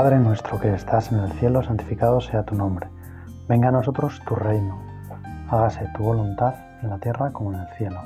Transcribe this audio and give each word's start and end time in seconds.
Padre 0.00 0.18
nuestro 0.18 0.58
que 0.58 0.72
estás 0.72 1.12
en 1.12 1.18
el 1.18 1.30
cielo, 1.32 1.62
santificado 1.62 2.22
sea 2.22 2.42
tu 2.42 2.54
nombre. 2.54 2.88
Venga 3.46 3.68
a 3.68 3.70
nosotros 3.70 4.18
tu 4.26 4.34
reino. 4.34 4.78
Hágase 5.50 5.86
tu 5.94 6.02
voluntad 6.02 6.54
en 6.82 6.88
la 6.88 6.96
tierra 6.96 7.30
como 7.32 7.52
en 7.52 7.60
el 7.60 7.68
cielo. 7.76 8.00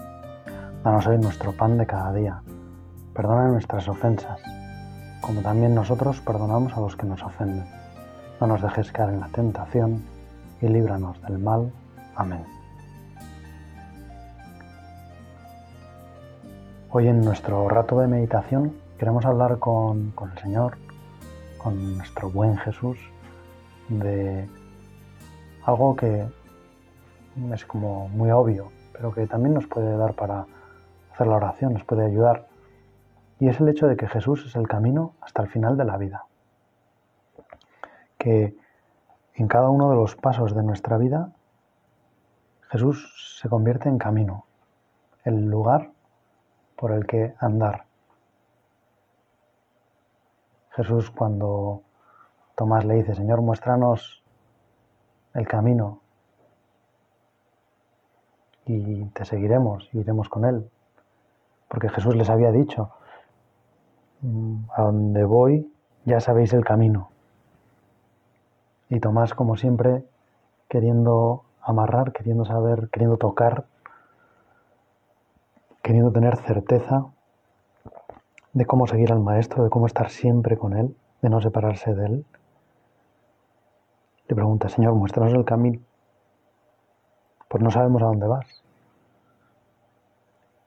Danos 0.82 1.06
hoy 1.06 1.18
nuestro 1.18 1.52
pan 1.52 1.78
de 1.78 1.86
cada 1.86 2.12
día. 2.12 2.42
Perdona 3.14 3.46
nuestras 3.46 3.86
ofensas, 3.86 4.40
como 5.20 5.40
también 5.42 5.72
nosotros 5.72 6.20
perdonamos 6.20 6.76
a 6.76 6.80
los 6.80 6.96
que 6.96 7.06
nos 7.06 7.22
ofenden. 7.22 7.64
No 8.40 8.48
nos 8.48 8.60
dejes 8.60 8.90
caer 8.90 9.10
en 9.10 9.20
la 9.20 9.28
tentación 9.28 10.02
y 10.60 10.66
líbranos 10.66 11.22
del 11.22 11.38
mal. 11.38 11.72
Amén. 12.16 12.42
Hoy 16.90 17.06
en 17.06 17.20
nuestro 17.20 17.68
rato 17.68 18.00
de 18.00 18.08
meditación 18.08 18.72
queremos 18.98 19.24
hablar 19.24 19.60
con, 19.60 20.10
con 20.10 20.32
el 20.32 20.38
Señor 20.38 20.83
con 21.64 21.96
nuestro 21.96 22.30
buen 22.30 22.58
Jesús 22.58 22.98
de 23.88 24.46
algo 25.64 25.96
que 25.96 26.28
es 27.52 27.64
como 27.64 28.06
muy 28.10 28.30
obvio, 28.30 28.70
pero 28.92 29.12
que 29.12 29.26
también 29.26 29.54
nos 29.54 29.66
puede 29.66 29.96
dar 29.96 30.12
para 30.12 30.46
hacer 31.12 31.26
la 31.26 31.36
oración, 31.36 31.72
nos 31.72 31.84
puede 31.84 32.04
ayudar. 32.04 32.48
Y 33.40 33.48
es 33.48 33.58
el 33.60 33.68
hecho 33.70 33.86
de 33.86 33.96
que 33.96 34.06
Jesús 34.06 34.44
es 34.44 34.56
el 34.56 34.68
camino 34.68 35.14
hasta 35.22 35.42
el 35.42 35.48
final 35.48 35.78
de 35.78 35.84
la 35.86 35.96
vida. 35.96 36.26
Que 38.18 38.54
en 39.34 39.48
cada 39.48 39.70
uno 39.70 39.88
de 39.88 39.96
los 39.96 40.16
pasos 40.16 40.54
de 40.54 40.62
nuestra 40.62 40.98
vida, 40.98 41.32
Jesús 42.68 43.38
se 43.40 43.48
convierte 43.48 43.88
en 43.88 43.96
camino, 43.96 44.44
el 45.24 45.46
lugar 45.46 45.92
por 46.76 46.92
el 46.92 47.06
que 47.06 47.34
andar. 47.38 47.86
Jesús 50.76 51.10
cuando 51.10 51.82
Tomás 52.56 52.84
le 52.84 52.94
dice, 52.94 53.14
Señor, 53.14 53.40
muéstranos 53.42 54.22
el 55.34 55.46
camino 55.46 56.00
y 58.66 59.04
te 59.06 59.24
seguiremos, 59.24 59.88
iremos 59.92 60.28
con 60.28 60.44
Él. 60.44 60.68
Porque 61.68 61.88
Jesús 61.88 62.16
les 62.16 62.30
había 62.30 62.50
dicho, 62.50 62.90
mm, 64.22 64.56
a 64.76 64.82
donde 64.82 65.24
voy 65.24 65.70
ya 66.04 66.20
sabéis 66.20 66.52
el 66.52 66.64
camino. 66.64 67.10
Y 68.88 69.00
Tomás, 69.00 69.34
como 69.34 69.56
siempre, 69.56 70.04
queriendo 70.68 71.44
amarrar, 71.62 72.12
queriendo 72.12 72.44
saber, 72.44 72.90
queriendo 72.90 73.16
tocar, 73.16 73.64
queriendo 75.82 76.12
tener 76.12 76.36
certeza, 76.36 77.06
de 78.54 78.66
cómo 78.66 78.86
seguir 78.86 79.12
al 79.12 79.20
Maestro, 79.20 79.64
de 79.64 79.70
cómo 79.70 79.86
estar 79.86 80.10
siempre 80.10 80.56
con 80.56 80.76
Él, 80.76 80.96
de 81.20 81.28
no 81.28 81.40
separarse 81.40 81.92
de 81.92 82.06
Él. 82.06 82.26
Le 84.28 84.34
pregunta, 84.34 84.68
Señor, 84.68 84.94
muéstranos 84.94 85.34
el 85.34 85.44
camino. 85.44 85.80
Pues 87.48 87.62
no 87.62 87.70
sabemos 87.70 88.02
a 88.02 88.06
dónde 88.06 88.26
vas. 88.26 88.62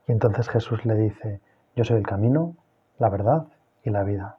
Y 0.08 0.12
entonces 0.12 0.50
Jesús 0.50 0.86
le 0.86 0.96
dice, 0.96 1.42
yo 1.76 1.84
soy 1.84 1.98
el 1.98 2.06
camino, 2.06 2.56
la 3.00 3.10
verdad 3.10 3.48
y 3.84 3.90
la 3.90 4.04
vida. 4.04 4.38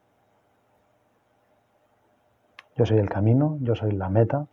Yo 2.76 2.84
soy 2.86 2.98
el 2.98 3.08
camino, 3.08 3.56
yo 3.60 3.74
soy 3.74 3.92
la 3.92 4.08
meta. 4.08 4.46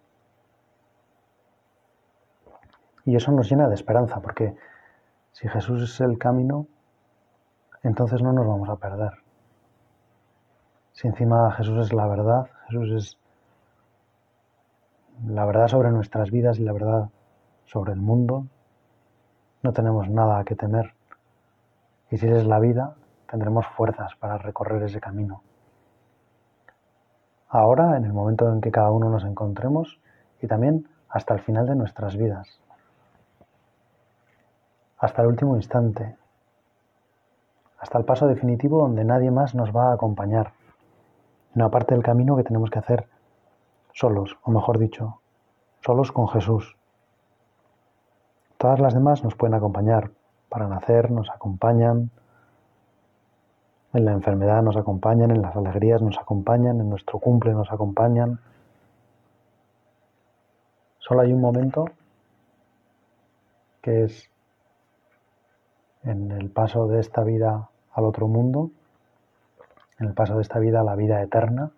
Y 3.04 3.16
eso 3.16 3.32
nos 3.32 3.50
llena 3.50 3.68
de 3.68 3.76
esperanza, 3.76 4.22
porque 4.22 4.56
si 5.34 5.48
Jesús 5.48 5.84
es 5.84 6.02
el 6.02 6.18
camino, 6.18 6.68
entonces 7.88 8.22
no 8.22 8.34
nos 8.34 8.48
vamos 8.48 8.70
a 8.70 8.76
perder. 8.78 9.14
Si 10.94 11.08
encima 11.08 11.52
Jesús 11.52 11.86
es 11.86 11.94
la 11.94 12.08
verdad, 12.08 12.50
Jesús 12.68 12.92
es 12.92 13.20
la 15.28 15.46
verdad 15.46 15.68
sobre 15.68 15.92
nuestras 15.92 16.32
vidas 16.32 16.58
y 16.60 16.64
la 16.64 16.74
verdad 16.74 17.10
sobre 17.66 17.94
el 17.94 18.00
mundo, 18.00 18.46
no 19.62 19.74
tenemos 19.74 20.10
nada 20.10 20.44
que 20.44 20.56
temer. 20.56 20.94
Y 22.12 22.18
si 22.18 22.28
es 22.28 22.46
la 22.46 22.60
vida, 22.60 22.96
tendremos 23.30 23.66
fuerzas 23.76 24.16
para 24.16 24.38
recorrer 24.38 24.84
ese 24.84 25.00
camino. 25.00 25.42
Ahora, 27.50 27.98
en 27.98 28.06
el 28.06 28.14
momento 28.14 28.52
en 28.52 28.62
que 28.62 28.72
cada 28.72 28.92
uno 28.92 29.10
nos 29.10 29.24
encontremos 29.24 30.00
y 30.42 30.48
también 30.48 30.88
hasta 31.10 31.34
el 31.34 31.42
final 31.42 31.66
de 31.66 31.76
nuestras 31.76 32.18
vidas. 32.18 32.60
Hasta 34.98 35.22
el 35.22 35.28
último 35.28 35.56
instante, 35.56 36.16
hasta 37.86 38.00
el 38.00 38.06
paso 38.06 38.26
definitivo 38.26 38.80
donde 38.80 39.06
nadie 39.06 39.30
más 39.30 39.54
nos 39.54 39.70
va 39.70 39.92
a 39.92 39.94
acompañar. 39.94 40.54
Una 41.54 41.70
parte 41.70 41.94
del 41.94 42.04
camino 42.04 42.36
que 42.36 42.44
tenemos 42.44 42.72
que 42.72 42.80
hacer 42.80 43.08
solos, 43.94 44.40
o 44.42 44.50
mejor 44.50 44.80
dicho, 44.80 45.22
solos 45.82 46.12
con 46.12 46.28
Jesús. 46.28 46.76
Todas 48.58 48.80
las 48.80 48.96
demás 48.96 49.24
nos 49.24 49.36
pueden 49.36 49.54
acompañar. 49.54 50.10
Para 50.50 50.68
nacer 50.68 51.12
nos 51.12 51.30
acompañan, 51.30 52.10
en 53.94 54.04
la 54.04 54.14
enfermedad 54.14 54.64
nos 54.64 54.78
acompañan, 54.78 55.30
en 55.30 55.44
las 55.44 55.56
alegrías 55.56 56.02
nos 56.02 56.18
acompañan, 56.18 56.80
en 56.80 56.90
nuestro 56.90 57.20
cumple 57.20 57.54
nos 57.54 57.72
acompañan. 57.72 58.40
Solo 60.98 61.22
hay 61.22 61.32
un 61.32 61.40
momento 61.40 61.86
que 63.84 64.06
es 64.06 64.32
en 66.02 66.32
el 66.32 66.50
paso 66.50 66.88
de 66.88 67.00
esta 67.00 67.24
vida 67.24 67.70
al 67.96 68.06
otro 68.06 68.28
mundo, 68.28 68.72
en 70.00 70.08
el 70.08 70.14
paso 70.14 70.36
de 70.36 70.42
esta 70.42 70.60
vida 70.60 70.82
a 70.82 70.84
la 70.84 70.96
vida 70.96 71.22
eterna, 71.22 71.72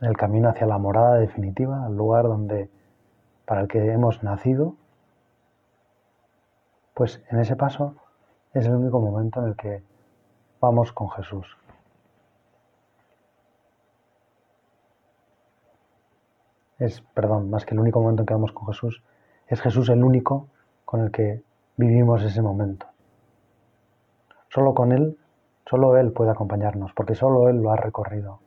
en 0.00 0.08
el 0.08 0.16
camino 0.16 0.48
hacia 0.48 0.66
la 0.66 0.78
morada 0.78 1.16
definitiva, 1.16 1.84
al 1.86 1.96
lugar 1.96 2.24
donde 2.24 2.68
para 3.46 3.62
el 3.62 3.68
que 3.68 3.92
hemos 3.92 4.22
nacido, 4.22 4.74
pues 6.94 7.22
en 7.30 7.38
ese 7.38 7.56
paso 7.56 7.94
es 8.52 8.66
el 8.66 8.74
único 8.74 9.00
momento 9.00 9.40
en 9.40 9.48
el 9.48 9.56
que 9.56 9.82
vamos 10.60 10.92
con 10.92 11.08
Jesús. 11.10 11.56
Es, 16.78 17.00
perdón, 17.14 17.50
más 17.50 17.64
que 17.64 17.74
el 17.74 17.80
único 17.80 18.00
momento 18.00 18.22
en 18.22 18.26
que 18.26 18.34
vamos 18.34 18.52
con 18.52 18.66
Jesús, 18.66 19.02
es 19.46 19.60
Jesús 19.60 19.88
el 19.88 20.02
único 20.04 20.48
con 20.84 21.00
el 21.00 21.10
que 21.10 21.42
vivimos 21.76 22.22
ese 22.22 22.42
momento. 22.42 22.86
Solo 24.58 24.74
con 24.74 24.90
Él, 24.90 25.16
solo 25.70 25.96
Él 25.98 26.10
puede 26.10 26.32
acompañarnos, 26.32 26.92
porque 26.92 27.14
solo 27.14 27.48
Él 27.48 27.58
lo 27.62 27.70
ha 27.70 27.76
recorrido 27.76 28.40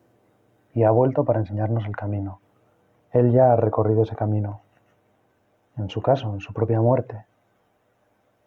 y 0.73 0.83
ha 0.83 0.91
vuelto 0.91 1.23
para 1.23 1.39
enseñarnos 1.39 1.85
el 1.85 1.95
camino. 1.95 2.41
Él 3.13 3.31
ya 3.31 3.53
ha 3.53 3.55
recorrido 3.55 4.03
ese 4.03 4.17
camino, 4.17 4.59
en 5.77 5.87
su 5.87 6.01
caso, 6.01 6.33
en 6.33 6.41
su 6.41 6.51
propia 6.51 6.81
muerte. 6.81 7.23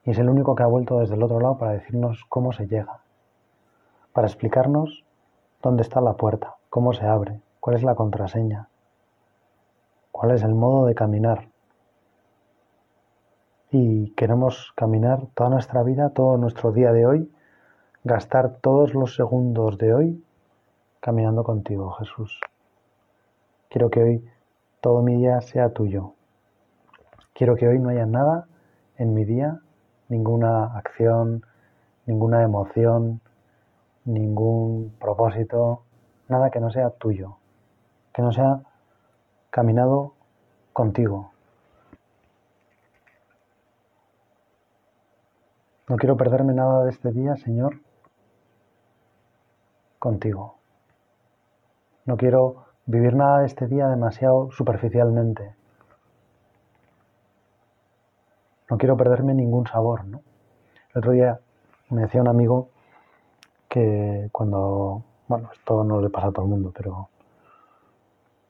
Y 0.05 0.11
es 0.11 0.19
el 0.19 0.29
único 0.29 0.55
que 0.55 0.63
ha 0.63 0.67
vuelto 0.67 0.99
desde 0.99 1.15
el 1.15 1.23
otro 1.23 1.41
lado 1.41 1.57
para 1.57 1.73
decirnos 1.73 2.27
cómo 2.29 2.53
se 2.53 2.67
llega, 2.67 3.01
para 4.13 4.27
explicarnos 4.27 5.03
dónde 5.63 5.85
está 5.85 6.03
la 6.03 6.19
puerta, 6.19 6.57
cómo 6.69 6.93
se 6.93 7.07
abre, 7.07 7.41
cuál 7.61 7.77
es 7.77 7.83
la 7.83 7.95
contraseña, 7.95 8.69
cuál 10.13 10.33
es 10.33 10.43
el 10.43 10.55
modo 10.55 10.85
de 10.85 10.95
caminar. 10.95 11.49
Y 13.71 14.11
queremos 14.17 14.75
caminar 14.77 15.29
toda 15.33 15.49
nuestra 15.49 15.83
vida, 15.83 16.11
todo 16.11 16.37
nuestro 16.37 16.71
día 16.71 16.93
de 16.93 17.07
hoy, 17.07 17.34
gastar 18.05 18.59
todos 18.61 18.93
los 18.93 19.17
segundos 19.17 19.79
de 19.79 19.95
hoy 19.95 20.25
caminando 21.01 21.43
contigo, 21.43 21.91
Jesús. 21.93 22.39
Quiero 23.71 23.91
que 23.91 24.03
hoy 24.03 24.29
todo 24.83 25.03
mi 25.03 25.17
día 25.17 25.41
sea 25.41 25.71
tuyo. 25.71 26.13
Quiero 27.33 27.57
que 27.57 27.67
hoy 27.67 27.79
no 27.79 27.89
haya 27.89 28.05
nada 28.05 28.47
en 28.99 29.15
mi 29.15 29.25
día, 29.25 29.59
ninguna 30.09 30.77
acción, 30.77 31.45
ninguna 32.05 32.43
emoción, 32.43 33.21
ningún 34.05 34.95
propósito, 35.01 35.83
nada 36.29 36.51
que 36.51 36.61
no 36.61 36.71
sea 36.71 36.91
tuyo, 36.91 37.39
que 38.13 38.21
no 38.21 38.33
sea 38.33 38.61
caminado 39.49 40.13
contigo. 40.75 41.33
No 45.89 45.97
quiero 45.97 46.17
perderme 46.17 46.53
nada 46.53 46.85
de 46.85 46.91
este 46.91 47.11
día, 47.11 47.37
Señor, 47.37 47.81
contigo. 50.05 50.57
No 52.05 52.19
quiero 52.19 52.67
vivir 52.85 53.15
nada 53.15 53.39
de 53.39 53.47
este 53.47 53.67
día 53.67 53.89
demasiado 53.89 54.51
superficialmente. 54.51 55.55
No 58.69 58.77
quiero 58.77 58.99
perderme 58.99 59.33
ningún 59.33 59.67
sabor. 59.67 60.05
¿no? 60.05 60.21
El 60.93 60.99
otro 60.99 61.13
día 61.13 61.41
me 61.89 62.03
decía 62.03 62.21
un 62.21 62.29
amigo 62.29 62.69
que 63.71 64.29
cuando, 64.31 65.03
bueno, 65.27 65.49
esto 65.55 65.83
no 65.85 66.03
le 66.03 66.11
pasa 66.11 66.27
a 66.27 66.33
todo 66.33 66.45
el 66.45 66.51
mundo, 66.51 66.71
pero 66.77 67.09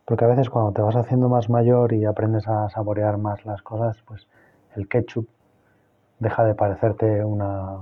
porque 0.04 0.24
a 0.24 0.28
veces 0.28 0.50
cuando 0.50 0.72
te 0.72 0.82
vas 0.82 0.96
haciendo 0.96 1.28
más 1.28 1.48
mayor 1.48 1.92
y 1.92 2.04
aprendes 2.04 2.48
a 2.48 2.68
saborear 2.68 3.16
más 3.16 3.46
las 3.46 3.62
cosas, 3.62 4.02
pues 4.06 4.26
el 4.74 4.88
ketchup 4.88 5.28
deja 6.18 6.44
de 6.44 6.56
parecerte 6.56 7.24
una, 7.24 7.78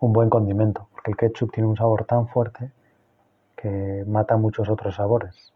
un 0.00 0.12
buen 0.12 0.28
condimento, 0.28 0.87
porque 0.98 1.12
el 1.12 1.16
ketchup 1.16 1.52
tiene 1.52 1.68
un 1.68 1.76
sabor 1.76 2.04
tan 2.06 2.26
fuerte 2.26 2.72
que 3.54 4.04
mata 4.08 4.36
muchos 4.36 4.68
otros 4.68 4.96
sabores. 4.96 5.52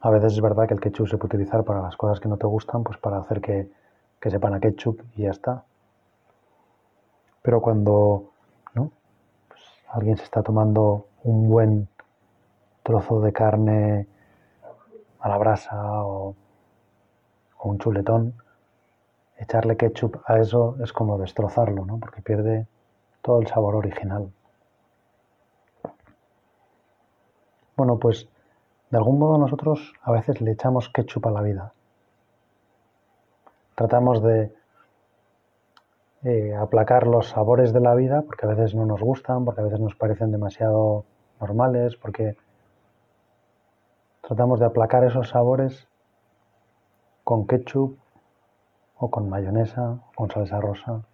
A 0.00 0.08
veces 0.08 0.32
es 0.32 0.40
verdad 0.40 0.66
que 0.66 0.72
el 0.72 0.80
ketchup 0.80 1.08
se 1.08 1.18
puede 1.18 1.36
utilizar 1.36 1.62
para 1.62 1.82
las 1.82 1.94
cosas 1.94 2.20
que 2.20 2.28
no 2.30 2.38
te 2.38 2.46
gustan, 2.46 2.82
pues 2.82 2.96
para 2.96 3.18
hacer 3.18 3.42
que, 3.42 3.70
que 4.18 4.30
sepan 4.30 4.54
a 4.54 4.60
ketchup 4.60 5.02
y 5.14 5.24
ya 5.24 5.30
está. 5.30 5.62
Pero 7.42 7.60
cuando 7.60 8.30
¿no? 8.72 8.90
Pues 9.48 9.60
alguien 9.92 10.16
se 10.16 10.24
está 10.24 10.42
tomando 10.42 11.08
un 11.22 11.50
buen 11.50 11.88
trozo 12.82 13.20
de 13.20 13.32
carne 13.34 14.06
a 15.20 15.28
la 15.28 15.36
brasa 15.36 16.06
o, 16.06 16.34
o 17.58 17.68
un 17.68 17.78
chuletón, 17.78 18.34
echarle 19.36 19.76
ketchup 19.76 20.16
a 20.24 20.38
eso 20.38 20.76
es 20.82 20.94
como 20.94 21.18
destrozarlo, 21.18 21.84
¿no? 21.84 21.98
porque 21.98 22.22
pierde 22.22 22.66
todo 23.24 23.40
el 23.40 23.46
sabor 23.46 23.74
original. 23.74 24.30
Bueno, 27.74 27.98
pues 27.98 28.28
de 28.90 28.98
algún 28.98 29.18
modo 29.18 29.38
nosotros 29.38 29.94
a 30.02 30.12
veces 30.12 30.42
le 30.42 30.52
echamos 30.52 30.90
ketchup 30.90 31.26
a 31.26 31.30
la 31.30 31.40
vida. 31.40 31.72
Tratamos 33.74 34.22
de 34.22 34.54
eh, 36.24 36.54
aplacar 36.54 37.06
los 37.06 37.30
sabores 37.30 37.72
de 37.72 37.80
la 37.80 37.94
vida, 37.94 38.22
porque 38.22 38.44
a 38.44 38.50
veces 38.50 38.74
no 38.74 38.84
nos 38.84 39.00
gustan, 39.00 39.46
porque 39.46 39.62
a 39.62 39.64
veces 39.64 39.80
nos 39.80 39.96
parecen 39.96 40.30
demasiado 40.30 41.06
normales, 41.40 41.96
porque 41.96 42.36
tratamos 44.20 44.60
de 44.60 44.66
aplacar 44.66 45.02
esos 45.04 45.30
sabores 45.30 45.88
con 47.24 47.46
ketchup 47.46 47.98
o 48.98 49.10
con 49.10 49.30
mayonesa, 49.30 50.00
con 50.14 50.30
salsa 50.30 50.60
rosa. 50.60 51.04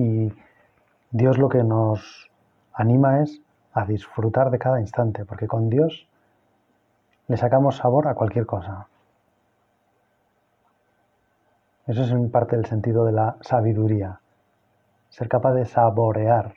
Y 0.00 0.32
Dios 1.10 1.36
lo 1.36 1.50
que 1.50 1.62
nos 1.62 2.30
anima 2.72 3.20
es 3.20 3.42
a 3.74 3.84
disfrutar 3.84 4.50
de 4.50 4.58
cada 4.58 4.80
instante, 4.80 5.26
porque 5.26 5.46
con 5.46 5.68
Dios 5.68 6.08
le 7.28 7.36
sacamos 7.36 7.76
sabor 7.76 8.08
a 8.08 8.14
cualquier 8.14 8.46
cosa. 8.46 8.88
Eso 11.86 12.02
es 12.02 12.10
en 12.12 12.30
parte 12.30 12.56
el 12.56 12.64
sentido 12.64 13.04
de 13.04 13.12
la 13.12 13.36
sabiduría, 13.42 14.20
ser 15.10 15.28
capaz 15.28 15.52
de 15.52 15.66
saborear 15.66 16.54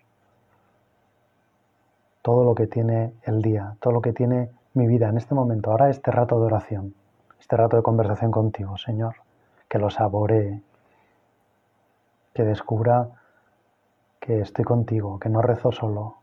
todo 2.22 2.45
lo 2.45 2.56
que 2.56 2.68
tiene 2.68 3.13
el 3.24 3.42
día, 3.42 3.75
todo 3.81 3.92
lo 3.92 4.01
que 4.01 4.13
tiene 4.13 4.51
mi 4.74 4.88
vida 4.88 5.10
en 5.10 5.18
este 5.18 5.36
momento, 5.36 5.72
ahora 5.72 5.90
este 5.90 6.12
rato 6.12 6.40
de 6.40 6.45
oración, 6.45 6.95
este 7.42 7.57
rato 7.57 7.75
de 7.75 7.84
conversación 7.84 8.31
contigo, 8.31 8.78
Señor, 8.78 9.16
que 9.68 9.80
lo 9.80 9.90
saboree, 9.90 10.62
que 12.34 12.44
descubra 12.45 13.10
que 14.23 14.39
estoy 14.39 14.63
contigo, 14.63 15.19
que 15.19 15.27
no 15.27 15.41
rezo 15.41 15.73
solo, 15.73 16.15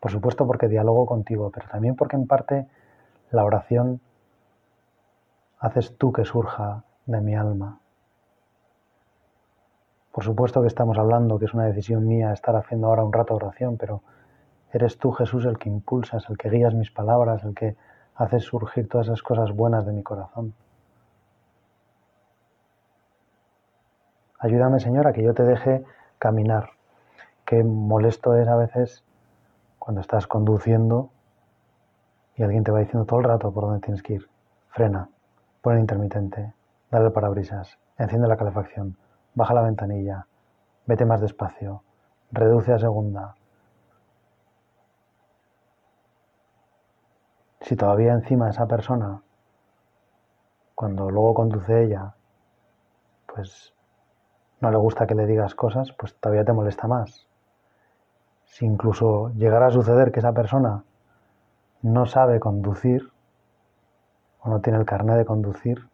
por 0.00 0.10
supuesto 0.10 0.44
porque 0.44 0.66
dialogo 0.66 1.06
contigo, 1.06 1.52
pero 1.54 1.68
también 1.68 1.94
porque 1.94 2.16
en 2.16 2.26
parte 2.26 2.66
la 3.30 3.44
oración 3.44 4.00
haces 5.60 5.96
tú 5.96 6.12
que 6.12 6.24
surja 6.24 6.82
de 7.06 7.20
mi 7.20 7.36
alma. 7.36 7.78
Por 10.10 10.24
supuesto 10.24 10.62
que 10.62 10.66
estamos 10.66 10.98
hablando 10.98 11.38
que 11.38 11.44
es 11.44 11.54
una 11.54 11.66
decisión 11.66 12.08
mía 12.08 12.32
estar 12.32 12.56
haciendo 12.56 12.88
ahora 12.88 13.04
un 13.04 13.12
rato 13.12 13.36
oración, 13.36 13.76
pero 13.76 14.02
eres 14.72 14.98
tú, 14.98 15.12
Jesús, 15.12 15.44
el 15.44 15.58
que 15.58 15.68
impulsas, 15.68 16.28
el 16.28 16.36
que 16.36 16.50
guías 16.50 16.74
mis 16.74 16.90
palabras, 16.90 17.44
el 17.44 17.54
que 17.54 17.76
haces 18.16 18.42
surgir 18.42 18.88
todas 18.88 19.06
esas 19.06 19.22
cosas 19.22 19.52
buenas 19.52 19.86
de 19.86 19.92
mi 19.92 20.02
corazón. 20.02 20.54
Ayúdame, 24.40 24.80
Señor, 24.80 25.06
a 25.06 25.12
que 25.12 25.22
yo 25.22 25.34
te 25.34 25.44
deje 25.44 25.84
caminar. 26.18 26.81
Qué 27.52 27.62
molesto 27.62 28.34
es 28.34 28.48
a 28.48 28.56
veces 28.56 29.04
cuando 29.78 30.00
estás 30.00 30.26
conduciendo 30.26 31.10
y 32.34 32.42
alguien 32.44 32.64
te 32.64 32.70
va 32.70 32.78
diciendo 32.78 33.04
todo 33.04 33.20
el 33.20 33.26
rato 33.26 33.52
por 33.52 33.64
dónde 33.64 33.80
tienes 33.80 34.02
que 34.02 34.14
ir. 34.14 34.30
Frena, 34.70 35.10
pon 35.60 35.74
el 35.74 35.80
intermitente, 35.80 36.54
dale 36.90 37.04
el 37.04 37.12
parabrisas, 37.12 37.78
enciende 37.98 38.26
la 38.26 38.38
calefacción, 38.38 38.96
baja 39.34 39.52
la 39.52 39.60
ventanilla, 39.60 40.26
vete 40.86 41.04
más 41.04 41.20
despacio, 41.20 41.82
reduce 42.30 42.72
a 42.72 42.78
segunda. 42.78 43.34
Si 47.60 47.76
todavía 47.76 48.14
encima 48.14 48.48
esa 48.48 48.66
persona, 48.66 49.20
cuando 50.74 51.10
luego 51.10 51.34
conduce 51.34 51.84
ella, 51.84 52.14
pues 53.26 53.74
no 54.62 54.70
le 54.70 54.78
gusta 54.78 55.06
que 55.06 55.14
le 55.14 55.26
digas 55.26 55.54
cosas, 55.54 55.92
pues 55.92 56.14
todavía 56.14 56.46
te 56.46 56.54
molesta 56.54 56.88
más 56.88 57.28
si 58.52 58.66
incluso 58.66 59.30
llegara 59.30 59.68
a 59.68 59.70
suceder 59.70 60.12
que 60.12 60.18
esa 60.20 60.34
persona 60.34 60.84
no 61.80 62.04
sabe 62.04 62.38
conducir 62.38 63.10
o 64.40 64.50
no 64.50 64.60
tiene 64.60 64.78
el 64.78 64.84
carnet 64.84 65.16
de 65.16 65.24
conducir, 65.24 65.88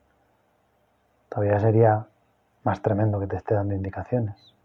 todavía 1.28 1.60
sería 1.60 2.08
más 2.64 2.82
tremendo 2.82 3.20
que 3.20 3.28
te 3.28 3.36
esté 3.36 3.54
dando 3.54 3.76
indicaciones. 3.76 4.56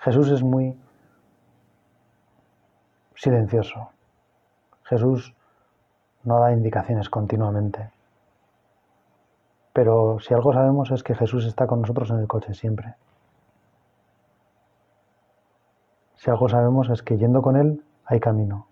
Jesús 0.00 0.28
es 0.30 0.42
muy 0.42 0.78
silencioso. 3.14 3.88
Jesús 4.84 5.34
no 6.22 6.38
da 6.38 6.52
indicaciones 6.52 7.08
continuamente. 7.08 7.90
Pero 9.72 10.18
si 10.20 10.34
algo 10.34 10.52
sabemos 10.52 10.90
es 10.90 11.02
que 11.02 11.14
Jesús 11.14 11.46
está 11.46 11.66
con 11.66 11.80
nosotros 11.80 12.10
en 12.10 12.18
el 12.18 12.28
coche 12.28 12.52
siempre. 12.52 12.94
Si 16.20 16.28
algo 16.28 16.50
sabemos 16.50 16.90
es 16.90 17.02
que 17.02 17.16
yendo 17.16 17.40
con 17.40 17.56
Él 17.56 17.82
hay 18.04 18.20
camino. 18.20 18.66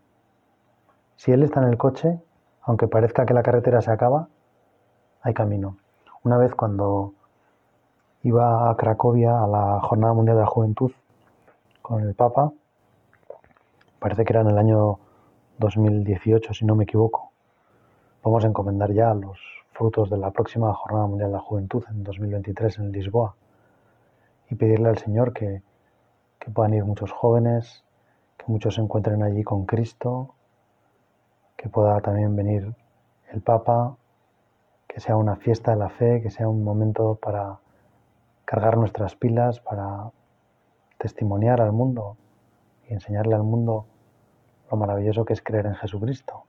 Si 1.17 1.33
Él 1.33 1.43
está 1.43 1.63
en 1.63 1.69
el 1.69 1.79
coche, 1.79 2.21
aunque 2.61 2.89
parezca 2.89 3.25
que 3.25 3.33
la 3.33 3.43
carretera 3.43 3.81
se 3.81 3.91
acaba, 3.91 4.29
hay 5.23 5.33
camino. 5.33 5.79
Una 6.25 6.37
vez 6.37 6.55
cuando 6.55 7.15
iba 8.23 8.69
a 8.69 8.77
Cracovia 8.77 9.43
a 9.43 9.47
la 9.47 9.81
Jornada 9.81 10.13
Mundial 10.13 10.37
de 10.37 10.43
la 10.43 10.47
Juventud 10.47 10.93
con 11.81 12.03
el 12.03 12.15
Papa, 12.15 12.53
parece 13.99 14.27
que 14.27 14.35
era 14.35 14.43
en 14.43 14.49
el 14.49 14.59
año 14.59 14.99
2018, 15.57 16.53
si 16.53 16.67
no 16.67 16.75
me 16.75 16.85
equivoco, 16.85 17.31
vamos 18.23 18.45
a 18.45 18.49
encomendar 18.49 18.93
ya 18.93 19.15
los 19.15 19.41
frutos 19.73 20.11
de 20.11 20.19
la 20.19 20.33
próxima 20.33 20.75
Jornada 20.75 21.07
Mundial 21.07 21.31
de 21.31 21.37
la 21.37 21.43
Juventud 21.43 21.83
en 21.89 22.05
2023 22.05 22.79
en 22.81 22.93
Lisboa 22.93 23.37
y 24.51 24.55
pedirle 24.55 24.91
al 24.91 24.99
Señor 24.99 25.33
que 25.33 25.63
que 26.49 26.55
puedan 26.55 26.73
ir 26.73 26.87
muchos 26.87 27.13
jóvenes, 27.13 27.85
que 28.39 28.47
muchos 28.47 28.77
se 28.77 28.81
encuentren 28.81 29.23
allí 29.23 29.45
con 29.45 29.67
Cristo, 29.67 30.35
que 31.59 31.69
pueda 31.69 32.01
también 32.01 32.35
venir 32.37 32.75
el 33.31 33.43
Papa, 33.43 33.99
que 34.87 34.99
sea 34.99 35.17
una 35.17 35.37
fiesta 35.37 35.73
de 35.73 35.77
la 35.77 35.91
fe, 35.91 36.23
que 36.23 36.31
sea 36.31 36.49
un 36.49 36.65
momento 36.65 37.17
para 37.17 37.59
cargar 38.47 38.79
nuestras 38.79 39.15
pilas, 39.15 39.61
para 39.61 40.11
testimoniar 40.97 41.61
al 41.61 41.73
mundo 41.73 42.17
y 42.89 42.95
enseñarle 42.95 43.35
al 43.35 43.43
mundo 43.43 43.85
lo 44.71 44.77
maravilloso 44.79 45.27
que 45.27 45.35
es 45.35 45.43
creer 45.43 45.67
en 45.67 45.75
Jesucristo. 45.75 46.45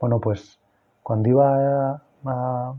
Bueno, 0.00 0.18
pues 0.18 0.58
cuando 1.04 1.28
iba 1.28 2.02
a, 2.24 2.74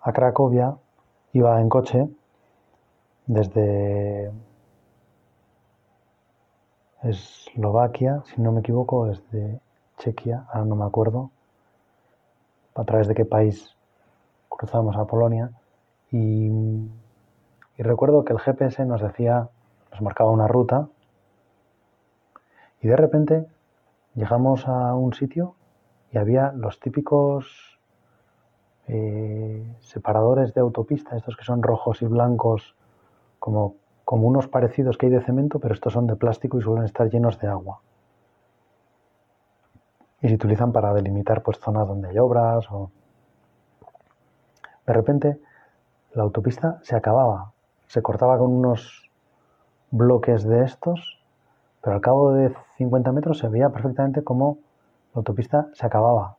a 0.00 0.12
Cracovia, 0.12 0.74
iba 1.32 1.60
en 1.60 1.68
coche 1.68 2.08
desde 3.26 4.32
Eslovaquia, 7.02 8.22
si 8.26 8.40
no 8.40 8.52
me 8.52 8.60
equivoco, 8.60 9.06
desde 9.06 9.60
Chequia, 9.98 10.46
ahora 10.48 10.66
no 10.66 10.76
me 10.76 10.84
acuerdo, 10.84 11.30
a 12.74 12.84
través 12.84 13.08
de 13.08 13.14
qué 13.14 13.24
país 13.24 13.74
cruzamos 14.48 14.96
a 14.96 15.06
Polonia. 15.06 15.50
Y, 16.12 16.50
recuerdo 17.78 18.24
que 18.24 18.34
el 18.34 18.38
GPS 18.40 18.84
nos 18.84 19.00
decía, 19.00 19.48
nos 19.90 20.02
marcaba 20.02 20.30
una 20.30 20.46
ruta, 20.46 20.88
y 22.82 22.88
de 22.88 22.96
repente 22.96 23.46
llegamos 24.14 24.66
a 24.66 24.94
un 24.94 25.12
sitio 25.14 25.54
y 26.12 26.18
había 26.18 26.52
los 26.52 26.80
típicos 26.80 27.78
eh, 28.88 29.76
separadores 29.80 30.52
de 30.54 30.60
autopista, 30.60 31.16
estos 31.16 31.36
que 31.36 31.44
son 31.44 31.62
rojos 31.62 32.02
y 32.02 32.06
blancos 32.06 32.74
como, 33.40 33.74
como 34.04 34.28
unos 34.28 34.46
parecidos 34.46 34.96
que 34.96 35.06
hay 35.06 35.12
de 35.12 35.22
cemento, 35.22 35.58
pero 35.58 35.74
estos 35.74 35.92
son 35.92 36.06
de 36.06 36.14
plástico 36.14 36.58
y 36.58 36.62
suelen 36.62 36.84
estar 36.84 37.10
llenos 37.10 37.40
de 37.40 37.48
agua. 37.48 37.80
Y 40.22 40.28
se 40.28 40.34
utilizan 40.34 40.70
para 40.70 40.94
delimitar 40.94 41.42
pues, 41.42 41.58
zonas 41.58 41.88
donde 41.88 42.10
hay 42.10 42.18
obras 42.18 42.70
o... 42.70 42.92
De 44.86 44.92
repente 44.92 45.40
la 46.12 46.22
autopista 46.22 46.78
se 46.82 46.96
acababa, 46.96 47.52
se 47.86 48.02
cortaba 48.02 48.36
con 48.38 48.52
unos 48.52 49.08
bloques 49.90 50.44
de 50.44 50.64
estos, 50.64 51.22
pero 51.80 51.94
al 51.94 52.02
cabo 52.02 52.32
de 52.32 52.54
50 52.76 53.12
metros 53.12 53.38
se 53.38 53.48
veía 53.48 53.70
perfectamente 53.70 54.22
cómo 54.22 54.58
la 55.14 55.20
autopista 55.20 55.68
se 55.72 55.86
acababa. 55.86 56.36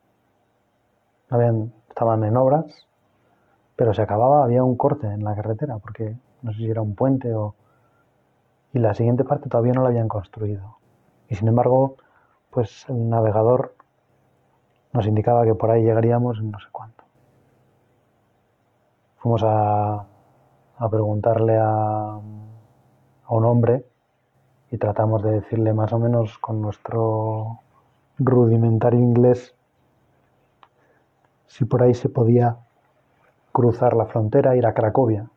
Habían, 1.29 1.71
estaban 1.87 2.23
en 2.25 2.35
obras, 2.35 2.65
pero 3.75 3.93
se 3.93 4.01
acababa, 4.01 4.43
había 4.43 4.63
un 4.63 4.75
corte 4.75 5.07
en 5.07 5.23
la 5.23 5.35
carretera, 5.35 5.77
porque 5.77 6.15
no 6.41 6.51
sé 6.51 6.59
si 6.59 6.69
era 6.69 6.81
un 6.81 6.95
puente 6.95 7.33
o 7.33 7.55
y 8.73 8.79
la 8.79 8.93
siguiente 8.93 9.23
parte 9.23 9.49
todavía 9.49 9.73
no 9.73 9.83
la 9.83 9.89
habían 9.89 10.07
construido. 10.07 10.77
Y 11.27 11.35
sin 11.35 11.47
embargo, 11.47 11.97
pues 12.49 12.85
el 12.89 13.09
navegador 13.09 13.75
nos 14.93 15.05
indicaba 15.07 15.45
que 15.45 15.55
por 15.55 15.71
ahí 15.71 15.83
llegaríamos 15.83 16.39
en 16.39 16.51
no 16.51 16.59
sé 16.59 16.67
cuánto. 16.71 17.03
Fuimos 19.17 19.43
a, 19.43 20.05
a 20.77 20.89
preguntarle 20.89 21.57
a, 21.57 21.65
a 21.65 22.19
un 23.29 23.45
hombre 23.45 23.85
y 24.71 24.77
tratamos 24.77 25.21
de 25.23 25.31
decirle 25.31 25.73
más 25.73 25.91
o 25.93 25.99
menos 25.99 26.37
con 26.39 26.61
nuestro 26.61 27.59
rudimentario 28.17 28.99
inglés 28.99 29.53
si 31.47 31.65
por 31.65 31.83
ahí 31.83 31.93
se 31.93 32.07
podía 32.07 32.57
cruzar 33.51 33.95
la 33.95 34.05
frontera, 34.05 34.55
ir 34.55 34.65
a 34.65 34.73
Cracovia. 34.73 35.29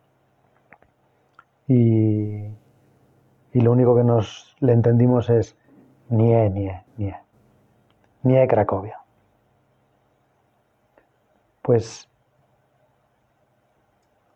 Y, 1.67 2.45
y 3.53 3.61
lo 3.61 3.73
único 3.73 3.97
que 3.97 4.05
nos 4.05 4.57
le 4.61 4.73
entendimos 4.73 5.31
es 5.31 5.57
nie, 6.09 6.51
nie, 6.51 6.85
nie, 6.97 7.17
nie 8.23 8.47
Cracovia. 8.49 9.01
Pues 11.63 12.09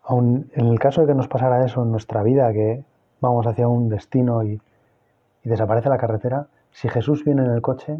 aun 0.03 0.49
en 0.53 0.65
el 0.65 0.79
caso 0.79 1.01
de 1.01 1.07
que 1.07 1.13
nos 1.13 1.27
pasara 1.27 1.63
eso 1.63 1.83
en 1.83 1.91
nuestra 1.91 2.23
vida, 2.23 2.51
que 2.51 2.83
vamos 3.21 3.45
hacia 3.45 3.67
un 3.67 3.89
destino 3.89 4.43
y, 4.43 4.59
y 5.43 5.49
desaparece 5.49 5.89
la 5.89 5.97
carretera, 5.97 6.47
si 6.71 6.89
Jesús 6.89 7.23
viene 7.23 7.43
en 7.43 7.51
el 7.51 7.61
coche, 7.61 7.99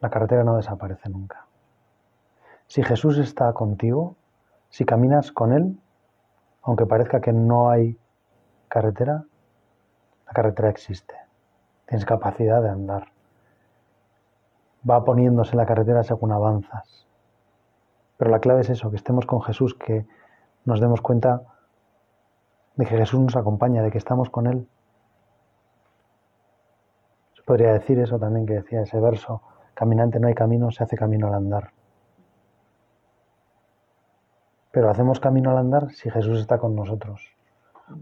la 0.00 0.10
carretera 0.10 0.44
no 0.44 0.56
desaparece 0.56 1.08
nunca. 1.08 1.46
Si 2.66 2.82
Jesús 2.82 3.18
está 3.18 3.52
contigo, 3.52 4.16
si 4.68 4.84
caminas 4.84 5.32
con 5.32 5.52
Él, 5.52 5.78
aunque 6.66 6.84
parezca 6.84 7.20
que 7.20 7.32
no 7.32 7.70
hay 7.70 7.96
carretera, 8.68 9.24
la 10.26 10.32
carretera 10.32 10.68
existe. 10.68 11.14
Tienes 11.86 12.04
capacidad 12.04 12.60
de 12.60 12.68
andar. 12.68 13.06
Va 14.88 15.04
poniéndose 15.04 15.54
la 15.56 15.64
carretera 15.64 16.02
según 16.02 16.32
avanzas. 16.32 17.06
Pero 18.16 18.30
la 18.32 18.40
clave 18.40 18.62
es 18.62 18.70
eso, 18.70 18.90
que 18.90 18.96
estemos 18.96 19.26
con 19.26 19.42
Jesús, 19.42 19.74
que 19.74 20.06
nos 20.64 20.80
demos 20.80 21.00
cuenta 21.00 21.42
de 22.74 22.84
que 22.84 22.96
Jesús 22.96 23.20
nos 23.20 23.36
acompaña, 23.36 23.82
de 23.82 23.92
que 23.92 23.98
estamos 23.98 24.28
con 24.28 24.48
Él. 24.48 24.68
Se 27.36 27.42
podría 27.42 27.72
decir 27.74 28.00
eso 28.00 28.18
también 28.18 28.44
que 28.44 28.54
decía 28.54 28.82
ese 28.82 28.98
verso, 28.98 29.40
caminante 29.74 30.18
no 30.18 30.26
hay 30.26 30.34
camino, 30.34 30.72
se 30.72 30.82
hace 30.82 30.96
camino 30.96 31.28
al 31.28 31.34
andar. 31.34 31.75
Pero 34.76 34.90
hacemos 34.90 35.20
camino 35.20 35.50
al 35.50 35.56
andar 35.56 35.90
si 35.92 36.10
Jesús 36.10 36.38
está 36.38 36.58
con 36.58 36.76
nosotros. 36.76 37.34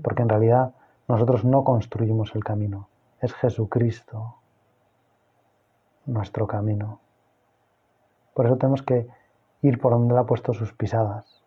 Porque 0.02 0.22
en 0.22 0.28
realidad 0.28 0.74
nosotros 1.06 1.44
no 1.44 1.62
construimos 1.62 2.34
el 2.34 2.42
camino. 2.42 2.88
Es 3.20 3.32
Jesucristo 3.32 4.38
nuestro 6.06 6.48
camino. 6.48 6.98
Por 8.34 8.46
eso 8.46 8.56
tenemos 8.56 8.82
que 8.82 9.06
ir 9.62 9.80
por 9.80 9.92
donde 9.92 10.18
ha 10.18 10.24
puesto 10.24 10.52
sus 10.52 10.72
pisadas. 10.72 11.44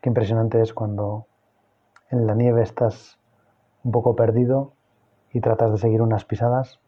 Qué 0.00 0.08
impresionante 0.08 0.62
es 0.62 0.72
cuando 0.72 1.26
en 2.10 2.28
la 2.28 2.36
nieve 2.36 2.62
estás 2.62 3.18
un 3.82 3.90
poco 3.90 4.14
perdido 4.14 4.72
y 5.32 5.40
tratas 5.40 5.72
de 5.72 5.78
seguir 5.78 6.00
unas 6.00 6.24
pisadas, 6.24 6.78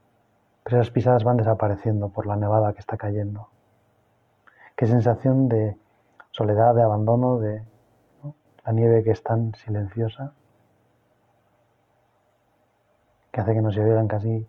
pero 0.62 0.76
esas 0.76 0.92
pisadas 0.92 1.24
van 1.24 1.36
desapareciendo 1.36 2.10
por 2.10 2.28
la 2.28 2.36
nevada 2.36 2.72
que 2.74 2.78
está 2.78 2.96
cayendo. 2.96 3.48
Qué 4.76 4.86
sensación 4.86 5.48
de 5.48 5.82
soledad, 6.32 6.74
de 6.74 6.82
abandono, 6.82 7.38
de 7.38 7.62
la 8.64 8.72
nieve 8.72 9.04
que 9.04 9.10
es 9.10 9.22
tan 9.22 9.54
silenciosa, 9.54 10.32
que 13.30 13.40
hace 13.40 13.54
que 13.54 13.62
no 13.62 13.70
se 13.70 13.80
oigan 13.80 14.08
casi 14.08 14.46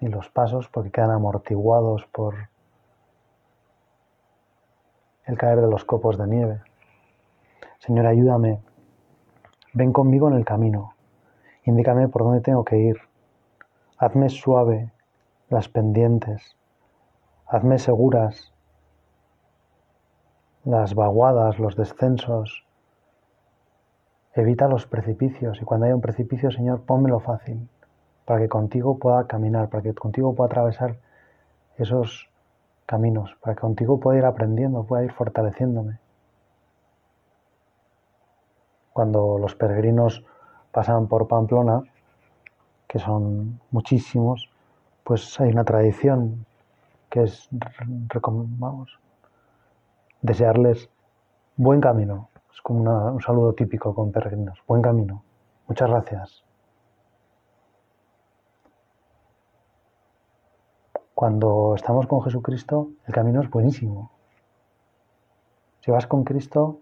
ni 0.00 0.08
los 0.08 0.28
pasos 0.30 0.68
porque 0.68 0.90
quedan 0.90 1.10
amortiguados 1.10 2.06
por 2.06 2.48
el 5.24 5.36
caer 5.36 5.60
de 5.60 5.68
los 5.68 5.84
copos 5.84 6.18
de 6.18 6.26
nieve. 6.26 6.60
Señor, 7.78 8.06
ayúdame. 8.06 8.60
Ven 9.72 9.92
conmigo 9.92 10.28
en 10.28 10.34
el 10.34 10.44
camino. 10.44 10.94
Indícame 11.64 12.08
por 12.08 12.22
dónde 12.22 12.40
tengo 12.40 12.64
que 12.64 12.78
ir. 12.78 12.96
Hazme 13.98 14.28
suave 14.28 14.92
las 15.48 15.68
pendientes. 15.68 16.56
Hazme 17.46 17.78
seguras 17.78 18.52
las 20.66 20.94
vaguadas, 20.96 21.58
los 21.60 21.76
descensos. 21.76 22.64
Evita 24.34 24.68
los 24.68 24.86
precipicios 24.86 25.62
y 25.62 25.64
cuando 25.64 25.86
haya 25.86 25.94
un 25.94 26.00
precipicio, 26.00 26.50
Señor, 26.50 26.82
pónmelo 26.82 27.20
fácil 27.20 27.68
para 28.26 28.40
que 28.40 28.48
contigo 28.48 28.98
pueda 28.98 29.26
caminar, 29.28 29.70
para 29.70 29.84
que 29.84 29.94
contigo 29.94 30.34
pueda 30.34 30.48
atravesar 30.48 30.96
esos 31.78 32.28
caminos, 32.84 33.36
para 33.40 33.54
que 33.54 33.60
contigo 33.60 34.00
pueda 34.00 34.18
ir 34.18 34.24
aprendiendo, 34.24 34.82
pueda 34.82 35.04
ir 35.04 35.12
fortaleciéndome. 35.12 36.00
Cuando 38.92 39.38
los 39.38 39.54
peregrinos 39.54 40.24
pasan 40.72 41.06
por 41.06 41.28
Pamplona, 41.28 41.82
que 42.88 42.98
son 42.98 43.60
muchísimos, 43.70 44.50
pues 45.04 45.38
hay 45.40 45.50
una 45.50 45.64
tradición 45.64 46.44
que 47.08 47.22
es, 47.22 47.48
vamos, 47.52 48.98
desearles 50.26 50.90
buen 51.56 51.80
camino. 51.80 52.30
Es 52.52 52.60
como 52.60 52.80
un 52.80 53.22
saludo 53.22 53.54
típico 53.54 53.94
con 53.94 54.10
peregrinos. 54.10 54.58
Buen 54.66 54.82
camino. 54.82 55.22
Muchas 55.68 55.88
gracias. 55.88 56.44
Cuando 61.14 61.74
estamos 61.76 62.06
con 62.06 62.22
Jesucristo, 62.22 62.90
el 63.06 63.14
camino 63.14 63.40
es 63.40 63.48
buenísimo. 63.48 64.10
Si 65.80 65.90
vas 65.90 66.06
con 66.06 66.24
Cristo, 66.24 66.80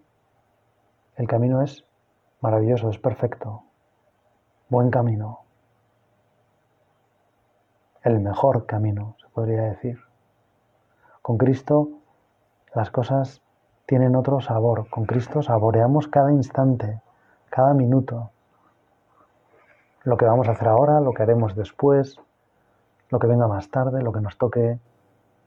el 1.17 1.29
camino 1.29 1.61
es 1.63 1.85
maravilloso, 2.41 2.89
es 2.89 2.99
perfecto. 2.99 3.63
Buen 4.71 4.91
camino. 4.91 5.41
El 8.03 8.21
mejor 8.21 8.67
camino, 8.67 9.17
se 9.21 9.29
podría 9.29 9.63
decir. 9.65 9.99
Con 11.23 11.37
Cristo 11.37 12.04
las 12.75 12.91
cosas 12.91 13.41
tienen 13.87 14.17
otro 14.17 14.41
sabor. 14.41 14.89
Con 14.91 15.05
Cristo 15.07 15.43
saboreamos 15.43 16.09
cada 16.09 16.33
instante, 16.33 17.01
cada 17.49 17.73
minuto. 17.73 18.31
Lo 20.03 20.17
que 20.17 20.25
vamos 20.25 20.49
a 20.49 20.53
hacer 20.53 20.69
ahora, 20.69 21.01
lo 21.01 21.13
que 21.13 21.23
haremos 21.23 21.55
después, 21.55 22.21
lo 23.11 23.19
que 23.19 23.27
venga 23.27 23.47
más 23.47 23.71
tarde, 23.71 24.03
lo 24.03 24.13
que 24.13 24.21
nos 24.21 24.37
toque 24.37 24.79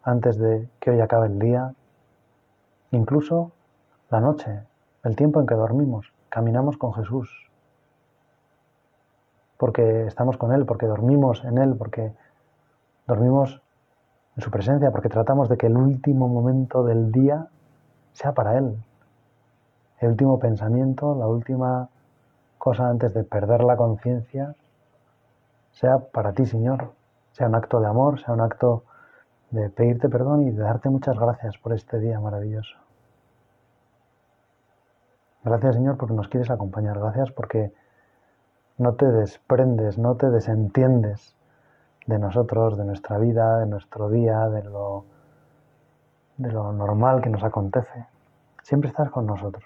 antes 0.04 0.38
de 0.38 0.70
que 0.80 0.92
hoy 0.92 1.02
acabe 1.02 1.28
el 1.28 1.38
día, 1.38 1.74
incluso 2.92 3.52
la 4.10 4.22
noche, 4.22 4.64
el 5.04 5.16
tiempo 5.16 5.42
en 5.42 5.48
que 5.48 5.56
dormimos, 5.56 6.14
caminamos 6.30 6.78
con 6.78 6.94
Jesús, 6.94 7.52
porque 9.58 10.08
estamos 10.08 10.38
con 10.38 10.54
Él, 10.54 10.66
porque 10.66 10.86
dormimos 10.86 11.44
en 11.44 11.58
Él, 11.58 11.76
porque 11.76 12.14
dormimos 13.06 13.62
en 14.38 14.44
su 14.44 14.52
presencia, 14.52 14.92
porque 14.92 15.10
tratamos 15.10 15.50
de 15.50 15.58
que 15.58 15.66
el 15.66 15.76
último 15.76 16.28
momento 16.28 16.84
del 16.84 17.12
día 17.12 17.48
sea 18.14 18.34
para 18.34 18.58
Él. 18.58 18.78
El 20.00 20.10
último 20.12 20.40
pensamiento, 20.40 21.16
la 21.16 21.28
última 21.28 21.90
cosa 22.60 22.88
antes 22.88 23.16
de 23.16 23.24
perder 23.24 23.64
la 23.64 23.76
conciencia, 23.76 24.56
sea 25.72 25.98
para 25.98 26.34
ti, 26.34 26.46
Señor. 26.46 26.92
Sea 27.32 27.48
un 27.48 27.56
acto 27.56 27.80
de 27.80 27.88
amor, 27.88 28.20
sea 28.20 28.34
un 28.34 28.42
acto 28.42 28.84
de 29.50 29.70
pedirte 29.70 30.10
perdón 30.10 30.48
y 30.48 30.52
de 30.52 30.62
darte 30.62 30.90
muchas 30.90 31.18
gracias 31.18 31.58
por 31.58 31.74
este 31.74 32.00
día 32.00 32.20
maravilloso. 32.20 32.78
Gracias, 35.44 35.76
Señor, 35.76 35.98
porque 35.98 36.14
nos 36.14 36.28
quieres 36.28 36.52
acompañar. 36.52 37.00
Gracias 37.00 37.32
porque 37.32 37.72
no 38.78 38.94
te 38.94 39.06
desprendes, 39.06 39.98
no 39.98 40.16
te 40.16 40.30
desentiendes 40.30 41.37
de 42.08 42.18
nosotros, 42.18 42.78
de 42.78 42.86
nuestra 42.86 43.18
vida, 43.18 43.60
de 43.60 43.68
nuestro 43.68 44.10
día, 44.10 44.48
de 44.48 44.64
lo, 44.64 45.06
de 46.38 46.52
lo 46.52 46.72
normal 46.72 47.22
que 47.22 47.30
nos 47.30 47.44
acontece. 47.44 48.08
Siempre 48.64 48.90
estás 48.90 49.12
con 49.12 49.26
nosotros. 49.26 49.66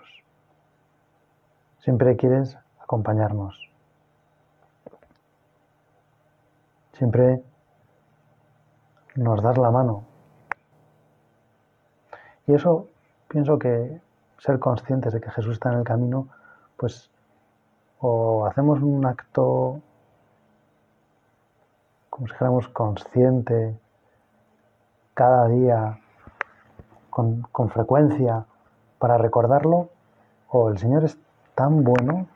Siempre 1.79 2.17
quieres 2.17 2.57
acompañarnos. 2.79 3.71
Siempre 6.93 7.43
nos 9.15 9.41
das 9.41 9.57
la 9.57 9.71
mano. 9.71 10.03
Y 12.47 12.53
eso 12.53 12.87
pienso 13.27 13.57
que 13.57 14.01
ser 14.39 14.59
conscientes 14.59 15.13
de 15.13 15.21
que 15.21 15.31
Jesús 15.31 15.53
está 15.53 15.71
en 15.71 15.79
el 15.79 15.83
camino, 15.83 16.27
pues 16.77 17.11
o 17.99 18.47
hacemos 18.47 18.81
un 18.81 19.05
acto 19.05 19.79
como 22.37 22.61
si 22.61 22.71
consciente 22.71 23.77
cada 25.13 25.47
día 25.47 25.99
con, 27.09 27.41
con 27.51 27.69
frecuencia 27.69 28.45
para 28.99 29.17
recordarlo, 29.17 29.89
o 30.49 30.69
el 30.69 30.77
Señor 30.77 31.03
es 31.03 31.17
tan 31.55 31.83
bueno 31.83 32.27